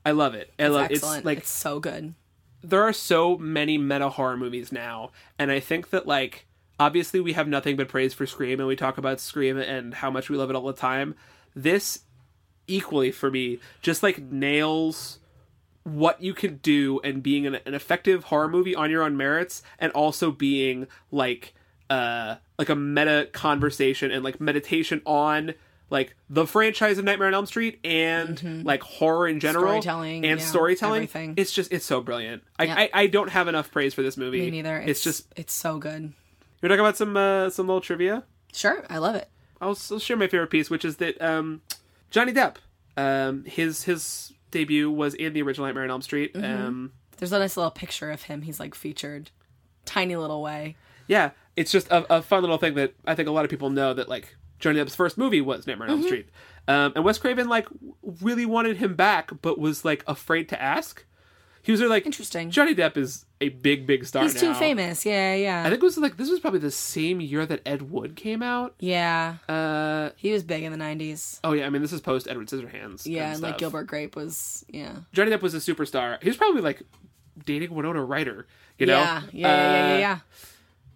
[0.05, 0.53] I love it.
[0.59, 1.19] I love Excellent.
[1.19, 2.15] it's like it's so good.
[2.63, 6.47] there are so many meta horror movies now, and I think that like
[6.79, 10.11] obviously we have nothing but praise for Scream, and we talk about Scream and how
[10.11, 11.15] much we love it all the time.
[11.55, 12.01] This
[12.69, 15.21] equally for me just like nails
[15.85, 19.63] what you can do and being an, an effective horror movie on your own merits,
[19.79, 21.55] and also being like
[21.91, 25.55] uh like a meta conversation and like meditation on
[25.91, 29.71] like the franchise of Nightmare on Elm Street and like horror in general Mm-hmm.
[29.81, 30.97] Storytelling, and yeah, storytelling.
[31.05, 31.35] everything.
[31.37, 32.43] It's just it's so brilliant.
[32.59, 32.75] I, Yeah.
[32.79, 34.41] I I don't have enough praise for this movie.
[34.41, 34.79] Me neither.
[34.79, 36.13] It's, just it's so good.
[36.63, 38.25] you're talking about some uh, some little trivia.
[38.53, 39.29] Sure, I love it.
[39.61, 41.63] I'll, I'll share my favorite piece, which is that um,
[42.11, 42.57] Johnny Depp,
[42.97, 46.35] um, his his debut was in the original Nightmare on Elm Street.
[46.35, 46.67] Mm-hmm.
[46.67, 48.43] Um, There's a nice little picture of him.
[48.43, 49.31] He's like featured,
[49.85, 50.77] tiny little way.
[51.07, 53.71] yeah, it's just a, a fun little thing that I think a lot of people
[53.71, 56.03] know that like Johnny Depp's first movie was Nightmare on Mm-hmm.
[56.03, 56.29] Elm Street,
[56.69, 57.67] um, and Wes Craven like
[58.23, 61.05] really wanted him back, but was like afraid to ask.
[61.63, 62.53] He was like, Interesting.
[62.53, 64.23] Johnny Depp is a big, big star.
[64.23, 64.53] He's now.
[64.53, 65.05] too famous.
[65.05, 67.91] Yeah, yeah, I think it was like this was probably the same year that Ed
[67.91, 68.75] Wood came out.
[68.79, 69.37] yeah.
[69.49, 71.41] Uh, He was big in the '90s.
[71.43, 73.05] oh yeah, I mean this is post Edward Scissorhands.
[73.05, 73.59] Yeah, and like.
[73.59, 74.65] Gilbert Grape was.
[74.69, 74.93] Yeah.
[75.13, 76.23] Johnny Depp was a superstar.
[76.23, 76.83] He was probably like
[77.45, 78.47] dating Winona Ryder,
[78.79, 78.99] you know?
[79.01, 80.19] Yeah, yeah, yeah, yeah, Uh, yeah, yeah.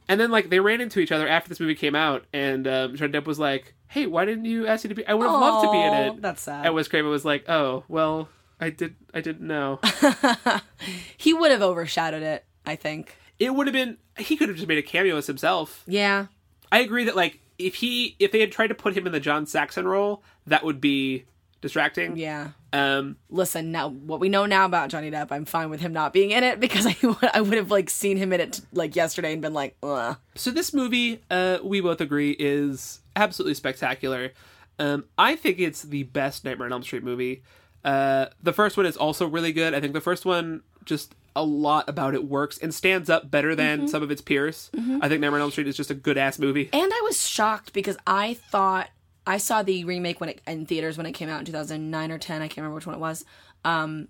[0.09, 2.97] And then like they ran into each other after this movie came out, and um,
[2.97, 5.07] Johnny Depp was like, "Hey, why didn't you ask you to be?
[5.07, 6.67] I would have loved to be in it." That's sad.
[6.67, 8.29] And Wes Craven was like, "Oh, well,
[8.61, 8.97] I did.
[9.15, 9.79] I didn't know.
[11.17, 12.45] he would have overshadowed it.
[12.67, 13.17] I think.
[13.39, 13.99] it would have been.
[14.19, 15.83] He could have just made a cameo as himself.
[15.87, 16.27] Yeah.
[16.73, 19.21] I agree that like if he if they had tried to put him in the
[19.21, 21.25] John Saxon role, that would be
[21.61, 22.17] distracting.
[22.17, 22.49] Yeah.
[22.73, 26.13] Um, Listen, now what we know now about Johnny Depp, I'm fine with him not
[26.13, 28.97] being in it because I would, I would have like seen him in it like
[28.97, 30.17] yesterday and been like, Ugh.
[30.35, 34.33] So this movie, uh, we both agree, is absolutely spectacular.
[34.79, 37.43] Um, I think it's the best Nightmare on Elm Street movie.
[37.85, 39.75] Uh, the first one is also really good.
[39.75, 43.55] I think the first one just a lot about it works and stands up better
[43.55, 44.71] than some of its peers.
[44.75, 46.69] I think Nightmare on Elm Street is just a good ass movie.
[46.73, 48.91] And I was shocked because I thought
[49.31, 52.18] I saw the remake when it in theaters when it came out in 2009 or
[52.18, 52.43] 10.
[52.43, 53.24] I can't remember which one it was.
[53.64, 54.09] Um,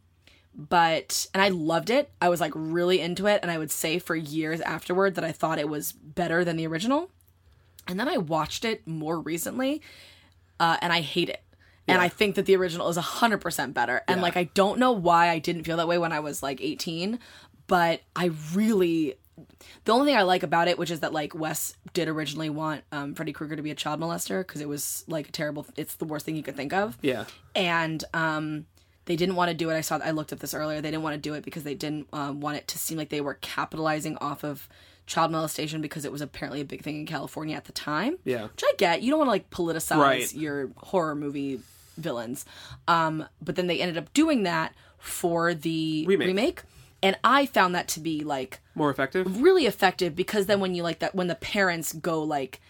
[0.55, 2.11] but and I loved it.
[2.21, 5.33] I was like really into it, and I would say for years afterward that I
[5.33, 7.11] thought it was better than the original.
[7.87, 9.83] And then I watched it more recently,
[10.59, 11.43] uh, and I hate it.
[11.89, 14.03] And I think that the original is 100% better.
[14.07, 14.23] And Yeah.
[14.23, 17.19] like, I don't know why I didn't feel that way when I was like 18,
[17.67, 19.17] but I really.
[19.85, 22.83] The only thing I like about it, which is that like Wes did originally want
[22.93, 25.67] um, Freddy Krueger to be a child molester because it was like a terrible.
[25.77, 27.25] It's the worst thing you could think of Yeah.
[27.55, 28.67] and um,
[29.07, 29.75] they didn't want to do it.
[29.77, 29.99] I saw.
[30.03, 30.81] I looked at this earlier.
[30.81, 33.09] They didn't want to do it because they didn't um, want it to seem like
[33.09, 34.69] they were capitalizing off of
[35.07, 38.17] child molestation because it was apparently a big thing in California at the time.
[38.25, 38.45] Yeah.
[38.45, 39.03] which I get.
[39.03, 40.35] You don't want to like politicize Right.
[40.35, 41.61] your horror movie
[41.97, 42.45] villains,
[42.87, 46.27] um, but then they ended up doing that for the Remake.
[46.29, 46.63] remake,
[47.03, 49.41] and I found that to be like More effective.
[49.41, 52.61] really effective because then when you like that when the parents go like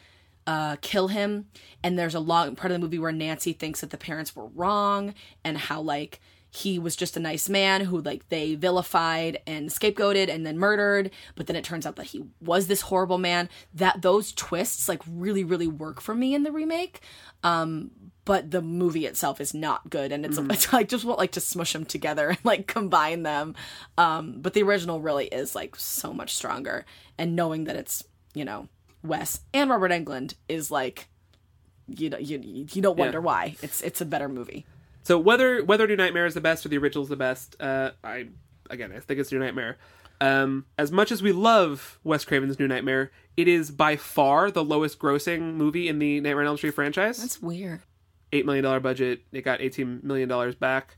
[0.46, 1.46] uh kill him
[1.82, 4.46] and there's a long part of the movie where Nancy thinks that the parents were
[4.46, 5.14] wrong
[5.44, 6.20] and how like
[6.52, 11.10] he was just a nice man who like they vilified and scapegoated and then murdered
[11.36, 15.00] but then it turns out that he was this horrible man that those twists like
[15.08, 17.02] really really work for me in the remake
[17.44, 17.90] um
[18.24, 20.50] but the movie itself is not good and it's, Mm-hmm.
[20.50, 23.54] it's like just want like to smush them together and like combine them
[23.98, 26.84] um but the original really is like so much stronger
[27.18, 28.04] and knowing that it's
[28.34, 28.68] you know
[29.02, 31.08] wes and robert englund is like
[31.88, 32.38] you know you,
[32.72, 34.64] you don't wonder why it's it's a better movie
[35.02, 37.92] So whether whether New Nightmare is the best or the original is the best, uh,
[38.04, 38.28] I
[38.68, 39.78] again I think it's New Nightmare.
[40.20, 44.62] Um, as much as we love Wes Craven's New Nightmare, it is by far the
[44.62, 47.16] lowest grossing movie in the Nightmare on Elm Street franchise.
[47.18, 47.80] that's weird
[48.32, 50.96] Eight million dollar budget, it got eighteen million dollars back,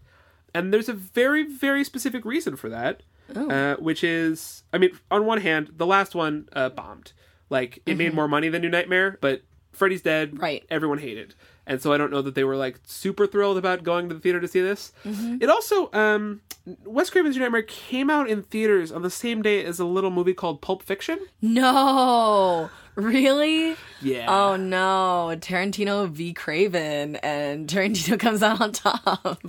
[0.55, 3.03] and there's a very very specific reason for that,
[3.35, 7.13] uh, which is I mean on one hand the last one uh, bombed,
[7.49, 10.65] like it made more money than New Nightmare, but Freddy's dead, Right.
[10.71, 11.35] Everyone hated.
[11.67, 14.21] And so I don't know that they were like super thrilled about going to the
[14.21, 14.93] theater to see this.
[15.05, 16.41] It also, um,
[16.85, 20.11] Wes Craven's New Nightmare came out in theaters on the same day as a little
[20.11, 21.19] movie called Pulp Fiction.
[21.41, 24.27] no really Yeah.
[24.29, 29.41] oh no tarantino v craven and tarantino comes out on top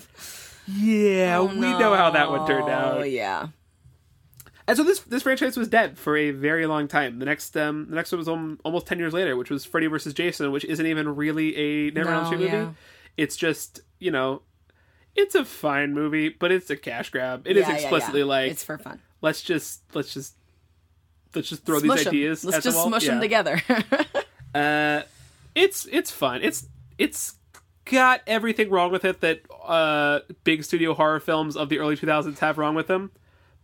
[0.65, 3.11] yeah, we know how that one turned oh out.
[3.11, 3.47] yeah
[4.67, 7.19] And so this this franchise was dead for a very long time.
[7.19, 9.87] The next um the next one was um, almost ten years later, which was Freddy
[9.87, 10.13] vs.
[10.13, 12.51] Jason, which isn't even really a Never on Elm No, Street movie.
[12.63, 12.69] yeah.
[13.17, 14.41] It's just you know,
[15.15, 17.45] it's a fine movie, but it's a cash grab.
[17.45, 18.25] It is Yeah, yeah, explicitly yeah.
[18.25, 20.35] like it's for fun let's just let's just
[21.35, 22.43] let's just throw Smush these ideas.
[22.45, 22.87] let's the just wall.
[22.87, 23.61] smush them together
[24.55, 25.01] Uh,
[25.55, 26.41] it's it's fun.
[26.43, 27.35] It's it's
[27.85, 32.37] got everything wrong with it that uh big studio horror films of the early 2000s
[32.39, 33.11] have wrong with them.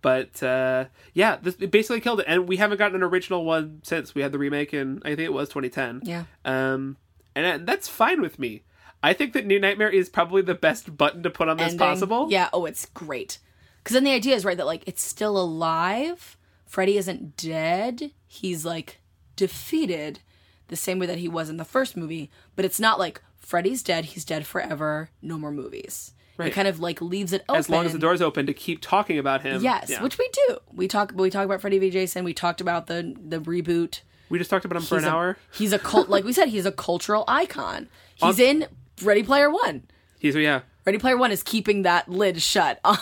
[0.01, 3.81] But uh yeah, this it basically killed it, and we haven't gotten an original one
[3.83, 6.01] since we had the remake in I think it was 2010.
[6.03, 6.97] yeah Um,
[7.35, 8.63] and that's fine with me.
[9.01, 11.79] I think that New Nightmare is probably the best button to put on this ending.
[11.79, 12.27] possible.
[12.29, 12.49] Yeah.
[12.51, 13.39] Oh, it's great.
[13.81, 16.37] Because then the idea is right that like it's still alive.
[16.65, 18.11] Freddy isn't dead.
[18.27, 18.99] He's like
[19.37, 20.19] defeated,
[20.67, 22.29] the same way that he was in the first movie.
[22.55, 24.05] But it's not like Freddy's dead.
[24.05, 25.09] He's dead forever.
[25.21, 26.13] No more movies.
[26.47, 27.59] It kind of like leaves it open.
[27.59, 29.61] As long as the door's open to keep talking about him.
[29.61, 30.01] Yes, Yeah.
[30.03, 30.57] which we do.
[30.73, 31.11] We talk.
[31.15, 32.23] We talk about Freddy v Jason.
[32.23, 34.01] We talked about the the reboot.
[34.29, 35.37] we just talked about him for an a- hour.
[35.51, 36.09] He's a cult.
[36.09, 37.89] like we said, he's a cultural icon.
[38.15, 38.67] He's in
[39.01, 39.83] Ready Player One.
[40.19, 40.61] He's yeah.
[40.85, 42.97] Ready Player One is keeping that lid shut on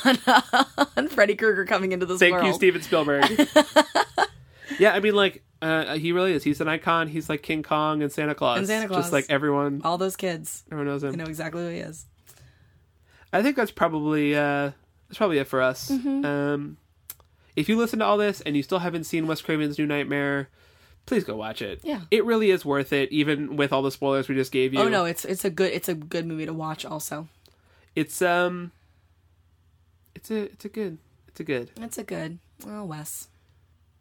[0.96, 2.46] on Freddy Krueger coming into this Thank world.
[2.48, 3.26] you, Steven Spielberg.
[4.80, 6.44] yeah, I mean, like, uh, he really is.
[6.44, 7.08] He's an icon.
[7.08, 8.60] He's like King Kong and Santa Claus.
[8.60, 9.06] And Santa Claus.
[9.06, 11.14] Just like everyone, All those kids, everyone knows him.
[11.14, 12.06] I know exactly who he is.
[13.34, 14.72] I think that's probably uh,
[15.08, 15.90] that's probably it for us.
[15.90, 16.26] Mm-hmm.
[16.26, 16.78] Um,
[17.56, 20.50] if you listen to all this and you still haven't seen Wes Craven's New Nightmare,
[21.06, 21.82] please go watch it.
[21.84, 22.02] Yeah.
[22.12, 24.80] it really is worth it, even with all the spoilers we just gave you.
[24.80, 26.86] Oh no, it's it's a good it's a good movie to watch.
[26.86, 27.28] Also,
[27.96, 28.72] it's um,
[30.16, 30.98] it's a it's a good
[31.28, 31.72] it's a good.
[31.82, 32.40] it's a good.
[32.68, 33.28] Oh, Wes.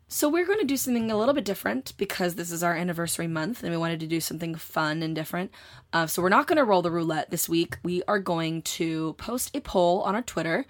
[0.09, 3.27] So we're going to do something a little bit different because this is our anniversary
[3.27, 5.51] month, and we wanted to do something fun and different.
[5.93, 7.79] Uh, so we're not going to roll the roulette this week.
[7.83, 10.65] We are going to post a poll on our Twitter.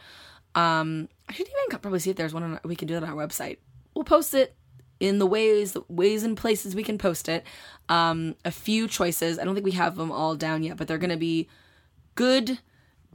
[0.55, 2.43] Um, I should even probably see if there's one.
[2.45, 3.59] On, we can do that on our website.
[3.95, 4.57] We'll post it
[5.01, 7.45] in the ways ways and places we can post it.
[7.91, 9.39] Um, a few choices.
[9.39, 11.47] I don't think we have them all down yet, but they're going to be
[12.15, 12.59] good,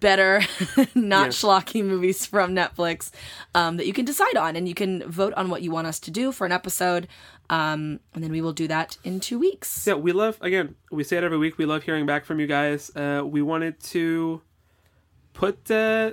[0.01, 0.41] better,
[0.95, 1.41] not Yes.
[1.41, 3.09] schlocky movies from Netflix
[3.55, 5.97] um, that you can decide on, and you can vote on what you want us
[6.01, 7.07] to do for an episode.
[7.49, 9.87] Um, and then we will do that in two weeks.
[9.87, 10.75] Yeah, we love again.
[10.91, 11.57] We say it every week.
[11.57, 12.91] We love hearing back from you guys.
[12.95, 14.41] Uh, we wanted to
[15.33, 16.11] put uh,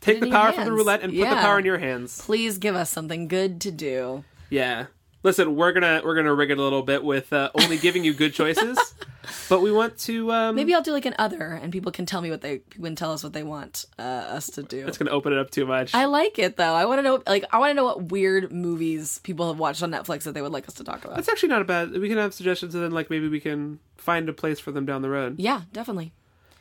[0.00, 2.20] take the power from the roulette and put the power in your hands.
[2.22, 4.24] Please give us something good to do.
[4.48, 4.86] Yeah.
[5.22, 8.14] Listen, we're gonna we're gonna rig it a little bit with uh, only giving you
[8.14, 8.78] good choices,
[9.50, 10.32] but we want to.
[10.32, 12.96] Um, Maybe I'll do like an other, and people can tell me what they can
[12.96, 14.86] tell us what they want uh, us to do.
[14.86, 15.94] it's gonna open it up too much.
[15.94, 16.72] I like it though.
[16.72, 19.82] I want to know, like, I want to know what weird movies people have watched
[19.82, 21.16] on Netflix that they would like us to talk about.
[21.16, 21.92] That's actually not a bad.
[21.92, 24.86] We can have suggestions, and then like maybe we can find a place for them
[24.86, 25.38] down the road.
[25.38, 26.12] Yeah, definitely.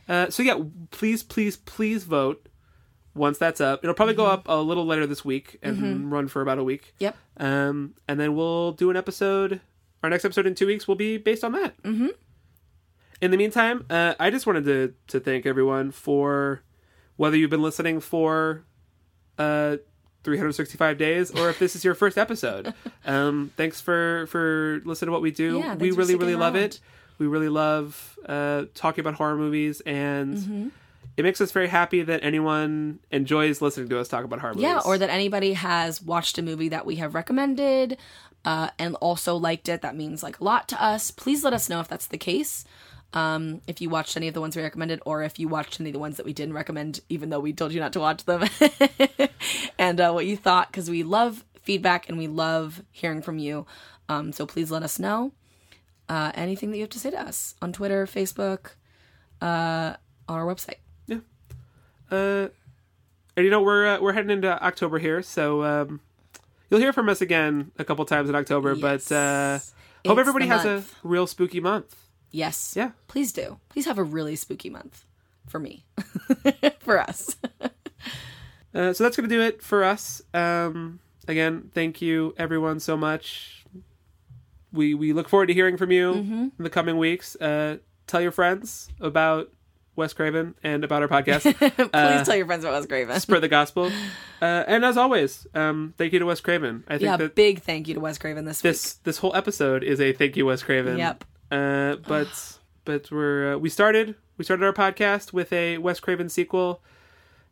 [0.09, 0.59] Uh, so yeah,
[0.91, 2.48] please, please, please vote.
[3.15, 4.33] Once that's up, it'll probably go Mm-hmm.
[4.33, 6.93] up a little later this week and run for about a week.
[6.99, 7.17] Yep.
[7.37, 9.61] Um, and then we'll do an episode.
[10.03, 11.81] Our next episode in two weeks will be based on that.
[11.83, 12.07] Mm-hmm.
[13.21, 16.61] In the meantime, uh, I just wanted to to thank everyone for
[17.17, 18.63] whether you've been listening for
[19.37, 19.77] uh
[20.23, 22.73] 365 days or if this is your first episode.
[23.05, 25.57] um, thanks for for listening to what we do.
[25.59, 26.79] Yeah, we really really sticking love it.
[27.17, 30.71] We really love uh, talking about horror movies and.
[31.19, 34.63] It makes us very happy that anyone enjoys listening to us talk about horror movies.
[34.63, 37.97] Yeah, or that anybody has watched a movie that we have recommended
[38.45, 39.81] uh, and also liked it.
[39.81, 41.11] That means like a lot to us.
[41.11, 42.63] Please let us know if that's the case.
[43.11, 45.89] Um, if you watched any of the ones we recommended, or if you watched any
[45.89, 48.23] of the ones that we didn't recommend, even though we told you not to watch
[48.23, 48.45] them,
[49.77, 53.65] and uh, what you thought, because we love feedback and we love hearing from you.
[54.07, 55.33] Um, so please let us know
[56.07, 58.75] uh, anything that you have to say to us on Twitter, Facebook,
[59.41, 59.95] uh,
[60.29, 60.75] on our website.
[62.11, 62.47] Uh,
[63.35, 66.01] and you know we're uh, we're heading into October here, so um,
[66.69, 68.75] you'll hear from us again a couple times in October.
[68.75, 69.59] But uh,
[70.05, 71.95] hope It's everybody has a real spooky month.
[72.31, 72.73] Yes.
[72.75, 72.91] Yeah.
[73.07, 73.57] Please do.
[73.69, 75.05] Please have a really spooky month
[75.47, 75.83] for me,
[76.79, 77.35] for us.
[78.71, 80.21] Uh, so that's going to do it for us.
[80.31, 83.65] Um, again, thank you everyone so much.
[84.71, 86.33] We we look forward to hearing from you Mm-hmm.
[86.59, 87.35] in the coming weeks.
[87.37, 89.49] Uh, tell your friends about
[89.99, 91.43] Wes Craven and about our podcast.
[91.91, 93.19] Please tell your friends about Wes Craven.
[93.19, 93.91] Spread the gospel.
[94.41, 96.83] Uh, and as always, um, thank you to Wes Craven.
[96.87, 99.83] I think Yeah, that big thank you to Wes Craven this, this this whole episode
[99.83, 100.97] is a thank you Wes Craven.
[100.97, 101.23] Yep.
[101.51, 106.29] Uh, but but we're uh, we started we started our podcast with a Wes Craven
[106.29, 106.81] sequel,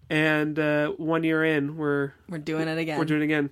[0.09, 2.13] and uh, one year in we're.
[2.29, 2.97] We're doing it again.
[2.97, 3.49] we're doing it again.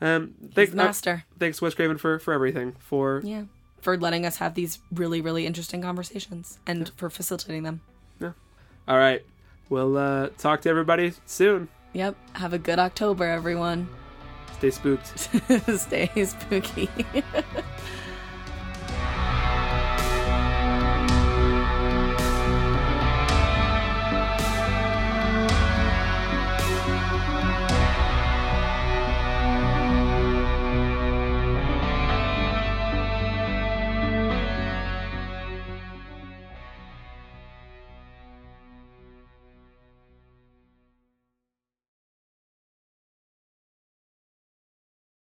[0.00, 1.24] Um, He's master.
[1.26, 3.44] uh, thanks Wes Craven for for everything for yeah.
[3.80, 7.82] For letting us have these really, really interesting conversations and for facilitating them.
[8.86, 9.24] All right.
[9.68, 11.68] We'll uh, talk to everybody soon.
[11.94, 12.16] Yep.
[12.34, 13.88] Have a good October, everyone.
[14.58, 15.06] Stay spooked.
[15.78, 16.88] Stay spooky.